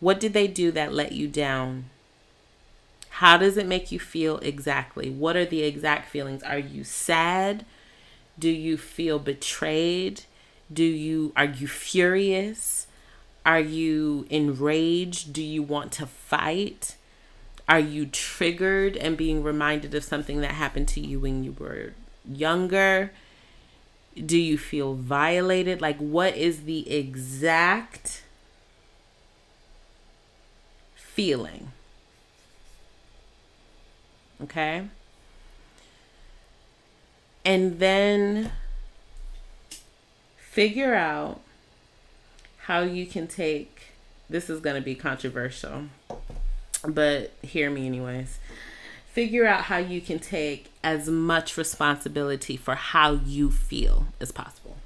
what 0.00 0.20
did 0.20 0.32
they 0.32 0.46
do 0.46 0.70
that 0.70 0.92
let 0.92 1.12
you 1.12 1.28
down 1.28 1.84
how 3.16 3.38
does 3.38 3.56
it 3.56 3.66
make 3.66 3.90
you 3.90 3.98
feel 3.98 4.36
exactly? 4.40 5.08
What 5.08 5.36
are 5.36 5.46
the 5.46 5.62
exact 5.62 6.10
feelings? 6.10 6.42
Are 6.42 6.58
you 6.58 6.84
sad? 6.84 7.64
Do 8.38 8.50
you 8.50 8.76
feel 8.76 9.18
betrayed? 9.18 10.22
Do 10.72 10.84
you 10.84 11.32
are 11.36 11.44
you 11.44 11.66
furious? 11.68 12.86
Are 13.44 13.60
you 13.60 14.26
enraged? 14.28 15.32
Do 15.32 15.42
you 15.42 15.62
want 15.62 15.92
to 15.92 16.06
fight? 16.06 16.96
Are 17.68 17.80
you 17.80 18.06
triggered 18.06 18.96
and 18.96 19.16
being 19.16 19.42
reminded 19.42 19.94
of 19.94 20.04
something 20.04 20.40
that 20.40 20.52
happened 20.52 20.88
to 20.88 21.00
you 21.00 21.18
when 21.20 21.44
you 21.44 21.52
were 21.58 21.94
younger? 22.28 23.12
Do 24.14 24.38
you 24.38 24.56
feel 24.56 24.94
violated? 24.94 25.80
Like, 25.80 25.98
what 25.98 26.36
is 26.36 26.62
the 26.62 26.90
exact 26.90 28.22
feeling? 30.94 31.72
Okay. 34.42 34.84
And 37.46 37.78
then 37.78 38.50
figure 40.36 40.94
out 40.94 41.40
how 42.62 42.80
you 42.80 43.06
can 43.06 43.28
take 43.28 43.94
this 44.28 44.50
is 44.50 44.58
going 44.58 44.74
to 44.74 44.82
be 44.82 44.96
controversial, 44.96 45.84
but 46.84 47.32
hear 47.42 47.70
me 47.70 47.86
anyways. 47.86 48.38
Figure 49.12 49.46
out 49.46 49.62
how 49.62 49.76
you 49.76 50.00
can 50.00 50.18
take 50.18 50.72
as 50.82 51.08
much 51.08 51.56
responsibility 51.56 52.56
for 52.56 52.74
how 52.74 53.12
you 53.12 53.52
feel 53.52 54.08
as 54.20 54.32
possible. 54.32 54.76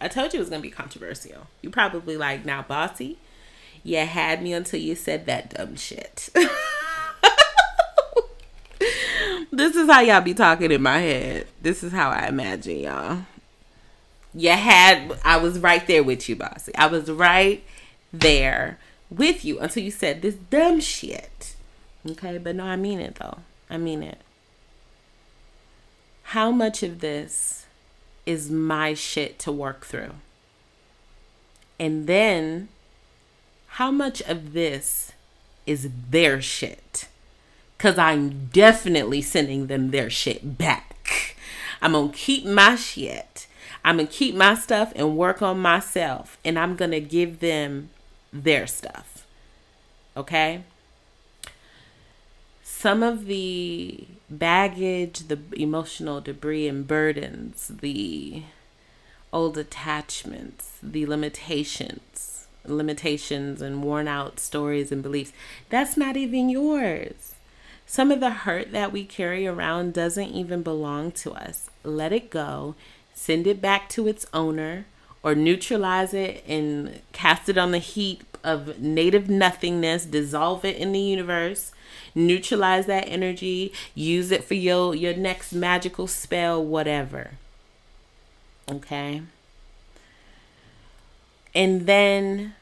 I 0.00 0.06
told 0.06 0.32
you 0.32 0.38
it 0.38 0.42
was 0.42 0.50
going 0.50 0.62
to 0.62 0.68
be 0.68 0.72
controversial. 0.72 1.48
You 1.60 1.70
probably 1.70 2.16
like, 2.16 2.44
now, 2.44 2.62
bossy, 2.62 3.18
you 3.82 3.98
had 3.98 4.40
me 4.40 4.52
until 4.52 4.78
you 4.78 4.94
said 4.94 5.26
that 5.26 5.50
dumb 5.50 5.74
shit. 5.74 6.30
this 9.52 9.76
is 9.76 9.88
how 9.88 10.00
y'all 10.00 10.20
be 10.20 10.34
talking 10.34 10.70
in 10.70 10.82
my 10.82 10.98
head. 10.98 11.46
This 11.60 11.82
is 11.82 11.92
how 11.92 12.10
I 12.10 12.28
imagine 12.28 12.78
y'all. 12.80 13.22
You 14.32 14.50
had, 14.50 15.18
I 15.24 15.38
was 15.38 15.58
right 15.58 15.84
there 15.86 16.04
with 16.04 16.28
you, 16.28 16.36
bossy. 16.36 16.74
I 16.76 16.86
was 16.86 17.10
right 17.10 17.64
there 18.12 18.78
with 19.10 19.44
you 19.44 19.58
until 19.58 19.82
you 19.82 19.90
said 19.90 20.22
this 20.22 20.34
dumb 20.34 20.80
shit. 20.80 21.56
Okay, 22.08 22.38
but 22.38 22.54
no, 22.54 22.64
I 22.64 22.76
mean 22.76 23.00
it 23.00 23.16
though. 23.16 23.38
I 23.68 23.76
mean 23.76 24.02
it. 24.02 24.18
How 26.22 26.52
much 26.52 26.82
of 26.84 27.00
this 27.00 27.66
is 28.24 28.50
my 28.50 28.94
shit 28.94 29.38
to 29.40 29.50
work 29.50 29.84
through? 29.84 30.14
And 31.78 32.06
then, 32.06 32.68
how 33.66 33.90
much 33.90 34.20
of 34.22 34.52
this 34.52 35.12
is 35.66 35.88
their 36.10 36.40
shit? 36.40 37.08
Cause 37.80 37.96
I'm 37.96 38.50
definitely 38.52 39.22
sending 39.22 39.68
them 39.68 39.90
their 39.90 40.10
shit 40.10 40.58
back. 40.58 41.34
I'm 41.80 41.92
gonna 41.92 42.12
keep 42.12 42.44
my 42.44 42.76
shit. 42.76 43.46
I'm 43.82 43.96
gonna 43.96 44.06
keep 44.06 44.34
my 44.34 44.54
stuff 44.54 44.92
and 44.94 45.16
work 45.16 45.40
on 45.40 45.60
myself. 45.60 46.36
And 46.44 46.58
I'm 46.58 46.76
gonna 46.76 47.00
give 47.00 47.40
them 47.40 47.88
their 48.34 48.66
stuff. 48.66 49.26
Okay? 50.14 50.62
Some 52.62 53.02
of 53.02 53.24
the 53.24 54.06
baggage, 54.28 55.28
the 55.28 55.38
emotional 55.52 56.20
debris 56.20 56.68
and 56.68 56.86
burdens, 56.86 57.72
the 57.80 58.42
old 59.32 59.56
attachments, 59.56 60.72
the 60.82 61.06
limitations, 61.06 62.46
limitations 62.66 63.62
and 63.62 63.82
worn 63.82 64.06
out 64.06 64.38
stories 64.38 64.92
and 64.92 65.02
beliefs, 65.02 65.32
that's 65.70 65.96
not 65.96 66.18
even 66.18 66.50
yours. 66.50 67.36
Some 67.90 68.12
of 68.12 68.20
the 68.20 68.30
hurt 68.30 68.70
that 68.70 68.92
we 68.92 69.04
carry 69.04 69.48
around 69.48 69.94
doesn't 69.94 70.28
even 70.28 70.62
belong 70.62 71.10
to 71.10 71.32
us. 71.32 71.70
Let 71.82 72.12
it 72.12 72.30
go, 72.30 72.76
send 73.14 73.48
it 73.48 73.60
back 73.60 73.88
to 73.88 74.06
its 74.06 74.26
owner, 74.32 74.84
or 75.24 75.34
neutralize 75.34 76.14
it 76.14 76.44
and 76.46 77.00
cast 77.10 77.48
it 77.48 77.58
on 77.58 77.72
the 77.72 77.78
heap 77.78 78.38
of 78.44 78.78
native 78.78 79.28
nothingness, 79.28 80.04
dissolve 80.04 80.64
it 80.64 80.76
in 80.76 80.92
the 80.92 81.00
universe, 81.00 81.72
neutralize 82.14 82.86
that 82.86 83.08
energy, 83.08 83.72
use 83.96 84.30
it 84.30 84.44
for 84.44 84.54
your, 84.54 84.94
your 84.94 85.14
next 85.14 85.52
magical 85.52 86.06
spell, 86.06 86.64
whatever. 86.64 87.32
Okay? 88.70 89.22
And 91.56 91.88
then 91.88 92.54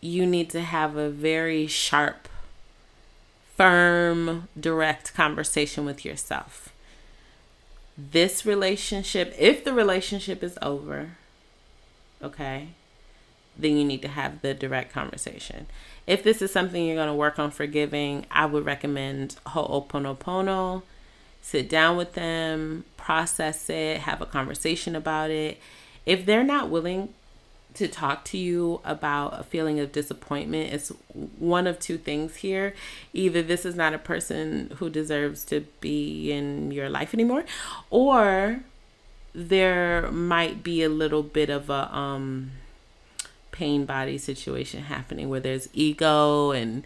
you 0.00 0.24
need 0.24 0.50
to 0.50 0.60
have 0.60 0.94
a 0.94 1.10
very 1.10 1.66
sharp 1.66 2.27
firm, 3.58 4.48
direct 4.58 5.12
conversation 5.14 5.84
with 5.84 6.04
yourself. 6.04 6.72
This 7.98 8.46
relationship, 8.46 9.34
if 9.36 9.64
the 9.64 9.74
relationship 9.74 10.44
is 10.44 10.56
over, 10.62 11.16
okay, 12.22 12.68
then 13.58 13.76
you 13.76 13.84
need 13.84 14.00
to 14.02 14.08
have 14.08 14.40
the 14.40 14.54
direct 14.54 14.92
conversation. 14.92 15.66
If 16.06 16.22
this 16.22 16.40
is 16.40 16.52
something 16.52 16.84
you're 16.84 16.94
going 16.94 17.08
to 17.08 17.14
work 17.14 17.40
on 17.40 17.50
forgiving, 17.50 18.26
I 18.30 18.46
would 18.46 18.64
recommend 18.64 19.34
Ho'oponopono. 19.48 20.82
Sit 21.42 21.68
down 21.68 21.96
with 21.96 22.14
them, 22.14 22.84
process 22.96 23.68
it, 23.68 24.02
have 24.02 24.22
a 24.22 24.26
conversation 24.26 24.94
about 24.94 25.30
it. 25.30 25.58
If 26.06 26.24
they're 26.24 26.44
not 26.44 26.70
willing 26.70 27.12
to 27.78 27.88
talk 27.88 28.24
to 28.24 28.36
you 28.36 28.80
about 28.84 29.38
a 29.38 29.42
feeling 29.42 29.78
of 29.80 29.92
disappointment 29.92 30.72
it's 30.72 30.92
one 31.38 31.66
of 31.66 31.78
two 31.78 31.96
things 31.96 32.36
here. 32.36 32.74
Either 33.12 33.42
this 33.42 33.64
is 33.64 33.74
not 33.74 33.94
a 33.94 33.98
person 33.98 34.72
who 34.76 34.90
deserves 34.90 35.44
to 35.46 35.60
be 35.80 36.32
in 36.32 36.70
your 36.70 36.88
life 36.88 37.14
anymore, 37.14 37.44
or 37.90 38.60
there 39.34 40.10
might 40.10 40.62
be 40.62 40.82
a 40.82 40.88
little 40.88 41.22
bit 41.22 41.50
of 41.50 41.70
a 41.70 41.94
um 41.94 42.50
pain 43.52 43.84
body 43.84 44.18
situation 44.18 44.82
happening 44.84 45.28
where 45.28 45.40
there's 45.40 45.68
ego 45.72 46.52
and 46.52 46.84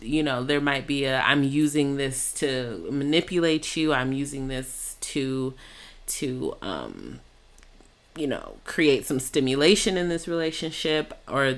you 0.00 0.22
know 0.22 0.42
there 0.42 0.60
might 0.60 0.86
be 0.86 1.04
a 1.04 1.20
i'm 1.20 1.42
using 1.42 1.96
this 1.96 2.32
to 2.32 2.86
manipulate 2.90 3.76
you 3.76 3.92
i'm 3.92 4.12
using 4.12 4.48
this 4.48 4.96
to 5.00 5.52
to 6.06 6.56
um 6.62 7.20
you 8.20 8.26
know 8.26 8.56
create 8.64 9.06
some 9.06 9.18
stimulation 9.18 9.96
in 9.96 10.08
this 10.08 10.28
relationship 10.28 11.18
or 11.28 11.56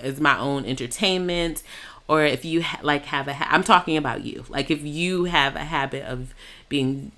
as 0.00 0.20
my 0.20 0.38
own 0.38 0.64
entertainment 0.64 1.62
or 2.06 2.24
if 2.24 2.44
you 2.44 2.62
ha- 2.62 2.80
like 2.82 3.06
have 3.06 3.26
a 3.28 3.34
ha- 3.34 3.48
i'm 3.50 3.64
talking 3.64 3.96
about 3.96 4.24
you 4.24 4.44
like 4.48 4.70
if 4.70 4.82
you 4.82 5.24
have 5.24 5.56
a 5.56 5.64
habit 5.64 6.04
of 6.04 6.34
being 6.68 7.10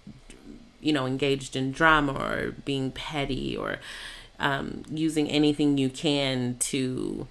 you 0.81 0.93
know 0.93 1.07
engaged 1.07 1.57
in 1.57 1.73
drama 1.73 2.13
or 2.13 2.55
being 2.65 2.91
petty 2.91 3.57
or 3.57 3.79
um, 4.39 4.83
using 4.91 5.29
anything 5.29 5.79
you 5.79 5.89
can 5.89 6.57
to 6.59 7.27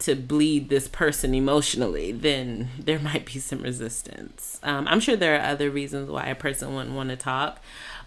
to 0.00 0.14
bleed 0.14 0.68
this 0.68 0.86
person 0.86 1.34
emotionally, 1.34 2.12
then 2.12 2.68
there 2.78 2.98
might 3.00 3.26
be 3.26 3.38
some 3.38 3.62
resistance. 3.62 4.60
Um, 4.62 4.86
I'm 4.88 5.00
sure 5.00 5.16
there 5.16 5.36
are 5.36 5.44
other 5.44 5.70
reasons 5.70 6.08
why 6.08 6.26
a 6.26 6.34
person 6.34 6.74
wouldn't 6.74 6.94
want 6.94 7.10
to 7.10 7.16
talk, 7.16 7.60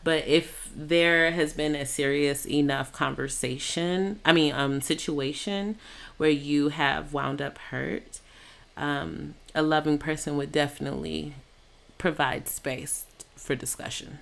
but 0.03 0.27
if 0.27 0.69
there 0.75 1.31
has 1.31 1.53
been 1.53 1.75
a 1.75 1.85
serious 1.85 2.45
enough 2.45 2.91
conversation, 2.91 4.19
I 4.25 4.33
mean, 4.33 4.53
um, 4.53 4.81
situation 4.81 5.77
where 6.17 6.29
you 6.29 6.69
have 6.69 7.13
wound 7.13 7.41
up 7.41 7.57
hurt, 7.57 8.19
um, 8.77 9.35
a 9.53 9.61
loving 9.61 9.97
person 9.97 10.37
would 10.37 10.51
definitely 10.51 11.33
provide 11.97 12.47
space 12.47 13.05
for 13.35 13.55
discussion. 13.55 14.19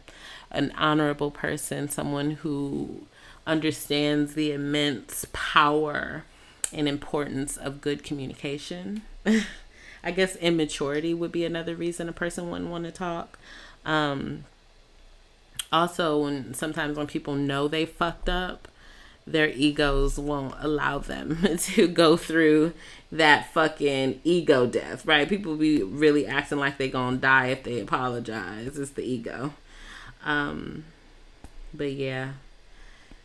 An 0.52 0.74
honorable 0.78 1.32
person, 1.32 1.90
someone 1.90 2.32
who 2.32 3.04
understands 3.46 4.34
the 4.34 4.52
immense 4.52 5.26
power 5.32 6.24
and 6.74 6.88
importance 6.88 7.58
of 7.58 7.82
good 7.82 8.04
communication. 8.04 9.04
I 10.04 10.12
guess 10.12 10.36
immaturity 10.38 11.14
would 11.14 11.32
be 11.32 11.46
another 11.46 11.76
reason 11.76 12.10
a 12.10 12.14
person 12.14 12.50
wouldn't 12.50 12.70
want 12.70 12.86
to 12.86 12.92
talk. 12.92 13.38
Um, 13.86 14.46
also, 15.72 16.24
when 16.24 16.54
sometimes 16.54 16.98
when 16.98 17.08
people 17.08 17.36
know 17.36 17.68
they 17.68 17.86
fucked 17.86 18.30
up, 18.30 18.68
their 19.26 19.50
egos 19.50 20.18
won't 20.18 20.56
allow 20.60 20.98
them 20.98 21.40
to 21.60 21.88
go 21.88 22.18
through 22.18 22.74
that 23.12 23.52
fucking 23.54 24.20
ego 24.24 24.66
death, 24.66 25.06
right? 25.06 25.30
People 25.30 25.56
be 25.56 25.84
really 25.84 26.26
acting 26.26 26.60
like 26.60 26.78
they 26.78 26.90
gonna 26.90 27.18
die 27.18 27.48
if 27.48 27.64
they 27.64 27.80
apologize. 27.80 28.78
It's 28.78 28.92
the 28.92 29.04
ego. 29.04 29.54
Um, 30.26 30.86
but 31.74 31.92
yeah, 31.92 32.34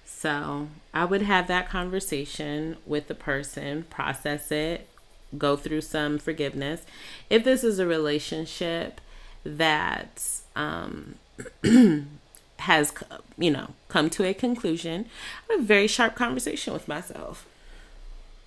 so 0.05 0.69
I 0.93 1.05
would 1.05 1.23
have 1.23 1.49
that 1.49 1.69
conversation 1.69 2.77
with 2.87 3.09
the 3.09 3.15
person, 3.15 3.85
process 3.91 4.51
it, 4.53 4.89
go 5.37 5.57
through 5.57 5.83
some 5.83 6.19
forgiveness. 6.19 6.83
If 7.29 7.45
this 7.45 7.65
is 7.65 7.79
a 7.79 7.87
relationship 7.87 9.01
that 9.45 10.23
um, 10.55 11.17
has, 12.61 12.93
you 13.37 13.51
know, 13.51 13.71
come 13.89 14.11
to 14.11 14.25
a 14.25 14.35
conclusion, 14.35 15.07
a 15.51 15.61
very 15.61 15.87
sharp 15.87 16.15
conversation 16.15 16.73
with 16.73 16.89
myself. 16.89 17.47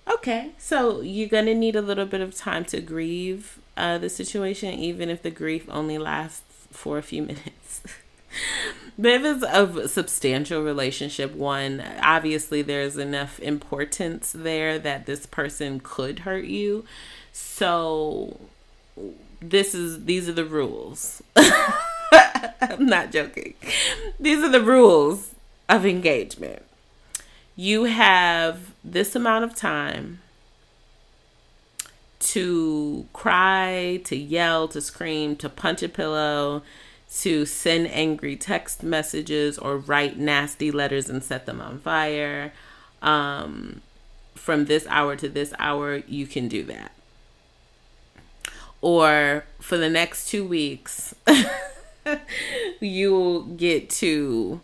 Okay, 0.08 0.52
so 0.58 1.02
you're 1.02 1.28
gonna 1.28 1.54
need 1.54 1.76
a 1.76 1.82
little 1.82 2.06
bit 2.06 2.20
of 2.20 2.34
time 2.34 2.64
to 2.66 2.80
grieve 2.80 3.58
uh, 3.76 3.98
the 3.98 4.08
situation, 4.08 4.74
even 4.74 5.10
if 5.10 5.22
the 5.22 5.30
grief 5.30 5.66
only 5.68 5.98
lasts 5.98 6.66
for 6.70 6.98
a 6.98 7.02
few 7.02 7.22
minutes. 7.32 7.82
But 8.98 9.12
if 9.12 9.24
it's 9.24 9.44
a 9.44 9.88
substantial 9.88 10.62
relationship, 10.62 11.32
one, 11.34 11.82
obviously 12.02 12.62
there's 12.62 12.96
enough 12.96 13.38
importance 13.38 14.32
there 14.32 14.78
that 14.78 15.06
this 15.06 15.24
person 15.24 15.80
could 15.80 16.20
hurt 16.20 16.46
you. 16.46 16.84
So 17.32 18.40
this 19.40 19.74
is 19.74 20.04
these 20.06 20.28
are 20.28 20.32
the 20.32 20.44
rules. 20.44 21.22
I'm 22.60 22.86
not 22.86 23.12
joking. 23.12 23.54
These 24.18 24.42
are 24.42 24.50
the 24.50 24.62
rules 24.62 25.34
of 25.68 25.84
engagement. 25.84 26.62
You 27.56 27.84
have 27.84 28.72
this 28.84 29.16
amount 29.16 29.44
of 29.44 29.54
time 29.54 30.20
to 32.20 33.06
cry, 33.12 34.00
to 34.04 34.16
yell, 34.16 34.68
to 34.68 34.80
scream, 34.80 35.36
to 35.36 35.48
punch 35.48 35.82
a 35.82 35.88
pillow, 35.88 36.62
to 37.18 37.46
send 37.46 37.88
angry 37.88 38.36
text 38.36 38.82
messages 38.82 39.58
or 39.58 39.78
write 39.78 40.18
nasty 40.18 40.70
letters 40.70 41.08
and 41.08 41.22
set 41.22 41.46
them 41.46 41.60
on 41.60 41.78
fire. 41.78 42.52
Um, 43.02 43.80
from 44.34 44.66
this 44.66 44.86
hour 44.88 45.16
to 45.16 45.28
this 45.28 45.52
hour, 45.58 46.02
you 46.06 46.26
can 46.26 46.48
do 46.48 46.62
that. 46.64 46.92
Or 48.80 49.44
for 49.60 49.76
the 49.76 49.90
next 49.90 50.28
two 50.28 50.44
weeks, 50.44 51.14
you'll 52.80 53.42
get 53.42 53.90
to, 53.90 54.60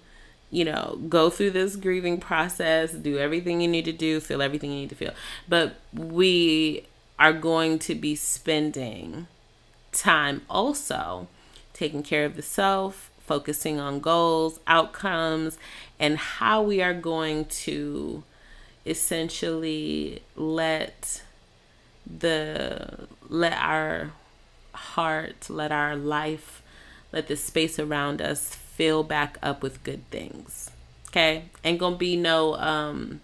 you 0.51 0.65
know, 0.65 0.99
go 1.09 1.31
through 1.31 1.51
this 1.51 1.77
grieving 1.77 2.19
process, 2.19 2.93
do 2.93 3.19
everything 3.19 3.61
you 3.61 3.69
need 3.69 3.85
to 3.85 3.93
do, 3.93 4.21
feel 4.21 4.43
everything 4.43 4.71
you 4.71 4.81
need 4.81 4.91
to 4.91 4.95
feel. 4.95 5.15
But 5.49 5.77
we 5.93 6.87
are 7.19 7.33
going 7.33 7.79
to 7.81 7.95
be 7.95 8.15
spending 8.15 9.27
time 9.93 10.43
also 10.51 11.29
taking 11.73 12.03
care 12.03 12.25
of 12.25 12.37
the 12.37 12.43
self, 12.43 13.11
focusing 13.27 13.81
on 13.81 14.01
goals, 14.01 14.61
outcomes, 14.67 15.59
and 15.99 16.19
how 16.19 16.63
we 16.63 16.83
are 16.83 16.95
going 16.95 17.45
to 17.47 18.23
essentially 18.87 20.23
let 20.37 21.23
the 22.07 23.09
let 23.29 23.55
our 23.55 24.13
heart, 24.75 25.49
let 25.49 25.73
our 25.73 25.97
life, 25.97 26.63
let 27.15 27.29
the 27.29 27.37
space 27.37 27.79
around 27.79 28.21
us 28.21 28.55
fill 28.55 29.05
back 29.05 29.39
up 29.43 29.63
with 29.63 29.83
good 29.85 30.09
things. 30.11 30.71
Okay? 31.09 31.45
Ain't 31.63 31.79
gonna 31.79 31.97
be 31.97 32.17
no 32.17 32.57
um 32.57 33.21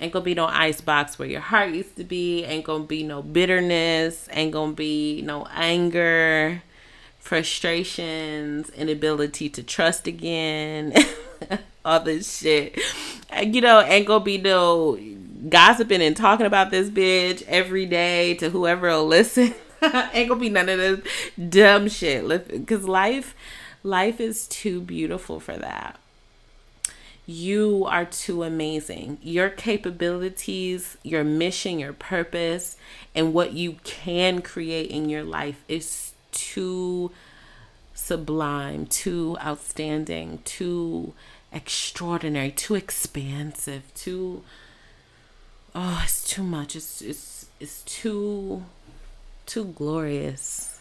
ain't 0.00 0.12
gonna 0.12 0.24
be 0.24 0.34
no 0.34 0.46
ice 0.46 0.80
box 0.80 1.18
where 1.18 1.28
your 1.28 1.40
heart 1.40 1.70
used 1.70 1.96
to 1.96 2.04
be, 2.04 2.42
ain't 2.44 2.64
gonna 2.64 2.84
be 2.84 3.04
no 3.04 3.22
bitterness, 3.22 4.28
ain't 4.32 4.50
gonna 4.50 4.72
be 4.72 5.22
no 5.22 5.46
anger, 5.54 6.62
frustrations, 7.20 8.70
inability 8.70 9.48
to 9.50 9.62
trust 9.62 10.06
again, 10.08 10.92
all 11.84 12.00
this 12.00 12.38
shit. 12.38 12.80
You 13.40 13.60
know, 13.60 13.80
ain't 13.80 14.06
gonna 14.06 14.24
be 14.24 14.38
no 14.38 14.98
gossiping 15.48 16.00
and 16.00 16.16
talking 16.16 16.46
about 16.46 16.70
this 16.70 16.90
bitch 16.90 17.44
every 17.46 17.86
day 17.86 18.34
to 18.34 18.50
whoever 18.50 18.88
will 18.88 19.06
listen. 19.06 19.54
ain't 20.12 20.28
gonna 20.28 20.40
be 20.40 20.48
none 20.48 20.68
of 20.68 20.78
this 20.78 21.00
dumb 21.48 21.88
shit. 21.88 22.26
Because 22.48 22.84
life, 22.84 23.34
life 23.82 24.20
is 24.20 24.46
too 24.46 24.80
beautiful 24.80 25.40
for 25.40 25.56
that. 25.56 25.98
You 27.26 27.86
are 27.88 28.04
too 28.04 28.42
amazing. 28.42 29.18
Your 29.22 29.50
capabilities, 29.50 30.96
your 31.02 31.22
mission, 31.22 31.78
your 31.78 31.92
purpose, 31.92 32.76
and 33.14 33.32
what 33.32 33.52
you 33.52 33.76
can 33.84 34.42
create 34.42 34.90
in 34.90 35.08
your 35.08 35.22
life 35.22 35.62
is 35.68 36.12
too 36.32 37.12
sublime, 37.94 38.86
too 38.86 39.36
outstanding, 39.40 40.40
too 40.44 41.12
extraordinary, 41.52 42.50
too 42.50 42.74
expansive, 42.74 43.82
too 43.94 44.42
oh, 45.74 46.00
it's 46.04 46.28
too 46.28 46.42
much. 46.42 46.76
It's 46.76 47.02
it's 47.02 47.46
it's 47.58 47.82
too 47.82 48.64
too 49.50 49.64
glorious. 49.64 50.80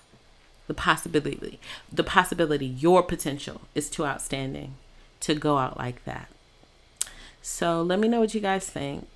The 0.67 0.73
possibility, 0.75 1.59
the 1.91 2.03
possibility, 2.03 2.67
your 2.67 3.01
potential 3.01 3.61
is 3.73 3.89
too 3.89 4.05
outstanding 4.05 4.75
to 5.21 5.33
go 5.33 5.57
out 5.57 5.77
like 5.77 6.05
that. 6.05 6.29
So 7.41 7.81
let 7.81 7.97
me 7.97 8.07
know 8.07 8.19
what 8.19 8.35
you 8.35 8.39
guys 8.39 8.69
think. 8.69 9.07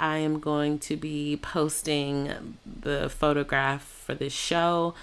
I 0.00 0.18
am 0.18 0.40
going 0.40 0.80
to 0.80 0.96
be 0.96 1.38
posting 1.40 2.58
the 2.66 3.08
photograph 3.08 3.82
for 3.82 4.14
this 4.14 4.32
show 4.32 4.94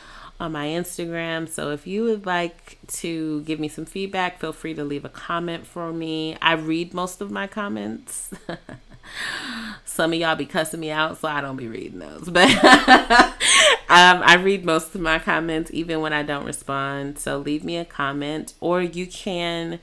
on 0.41 0.51
my 0.51 0.67
Instagram. 0.67 1.47
So 1.47 1.71
if 1.71 1.87
you 1.87 2.03
would 2.03 2.25
like 2.25 2.79
to 2.87 3.41
give 3.43 3.61
me 3.61 3.69
some 3.69 3.85
feedback, 3.85 4.39
feel 4.39 4.51
free 4.51 4.73
to 4.73 4.83
leave 4.83 5.05
a 5.05 5.09
comment 5.09 5.65
for 5.65 5.93
me. 5.93 6.37
I 6.41 6.53
read 6.53 6.93
most 6.93 7.21
of 7.21 7.31
my 7.31 7.47
comments. 7.47 8.31
some 9.85 10.13
of 10.13 10.19
y'all 10.19 10.35
be 10.35 10.45
cussing 10.45 10.79
me 10.79 10.91
out, 10.91 11.17
so 11.17 11.27
I 11.27 11.41
don't 11.41 11.55
be 11.55 11.67
reading 11.67 11.99
those. 11.99 12.29
But 12.29 12.49
um, 13.89 14.21
I 14.23 14.35
read 14.35 14.65
most 14.65 14.95
of 14.95 15.01
my 15.01 15.19
comments, 15.19 15.71
even 15.73 16.01
when 16.01 16.13
I 16.13 16.23
don't 16.23 16.45
respond. 16.45 17.19
So 17.19 17.37
leave 17.37 17.63
me 17.63 17.77
a 17.77 17.85
comment, 17.85 18.53
or 18.59 18.81
you 18.81 19.07
can 19.07 19.79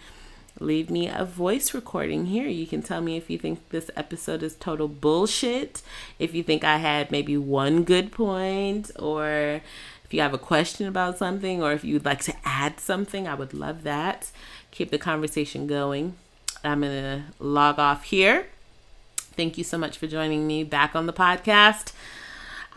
leave 0.58 0.90
me 0.90 1.08
a 1.08 1.24
voice 1.24 1.72
recording 1.72 2.26
here. 2.26 2.46
You 2.46 2.66
can 2.66 2.82
tell 2.82 3.00
me 3.00 3.16
if 3.16 3.30
you 3.30 3.38
think 3.38 3.70
this 3.70 3.90
episode 3.96 4.42
is 4.42 4.54
total 4.56 4.88
bullshit, 4.88 5.82
if 6.18 6.34
you 6.34 6.42
think 6.42 6.64
I 6.64 6.76
had 6.76 7.10
maybe 7.10 7.36
one 7.36 7.84
good 7.84 8.12
point, 8.12 8.90
or 8.98 9.62
if 10.04 10.12
you 10.12 10.20
have 10.20 10.34
a 10.34 10.38
question 10.38 10.86
about 10.86 11.18
something, 11.18 11.62
or 11.62 11.72
if 11.72 11.84
you'd 11.84 12.04
like 12.04 12.20
to 12.24 12.34
add 12.44 12.80
something. 12.80 13.28
I 13.28 13.34
would 13.34 13.54
love 13.54 13.84
that. 13.84 14.30
Keep 14.70 14.90
the 14.90 14.98
conversation 14.98 15.66
going. 15.66 16.16
I'm 16.62 16.80
going 16.80 16.92
to 16.92 17.22
log 17.38 17.78
off 17.78 18.04
here. 18.04 18.46
Thank 19.16 19.56
you 19.56 19.64
so 19.64 19.78
much 19.78 19.96
for 19.96 20.06
joining 20.06 20.46
me 20.46 20.64
back 20.64 20.94
on 20.94 21.06
the 21.06 21.12
podcast. 21.12 21.92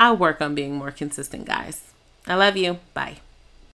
I'll 0.04 0.18
work 0.18 0.42
on 0.42 0.54
being 0.54 0.76
more 0.76 0.92
consistent, 0.92 1.46
guys. 1.46 1.82
I 2.28 2.36
love 2.36 2.58
you. 2.58 2.80
Bye. 2.94 3.20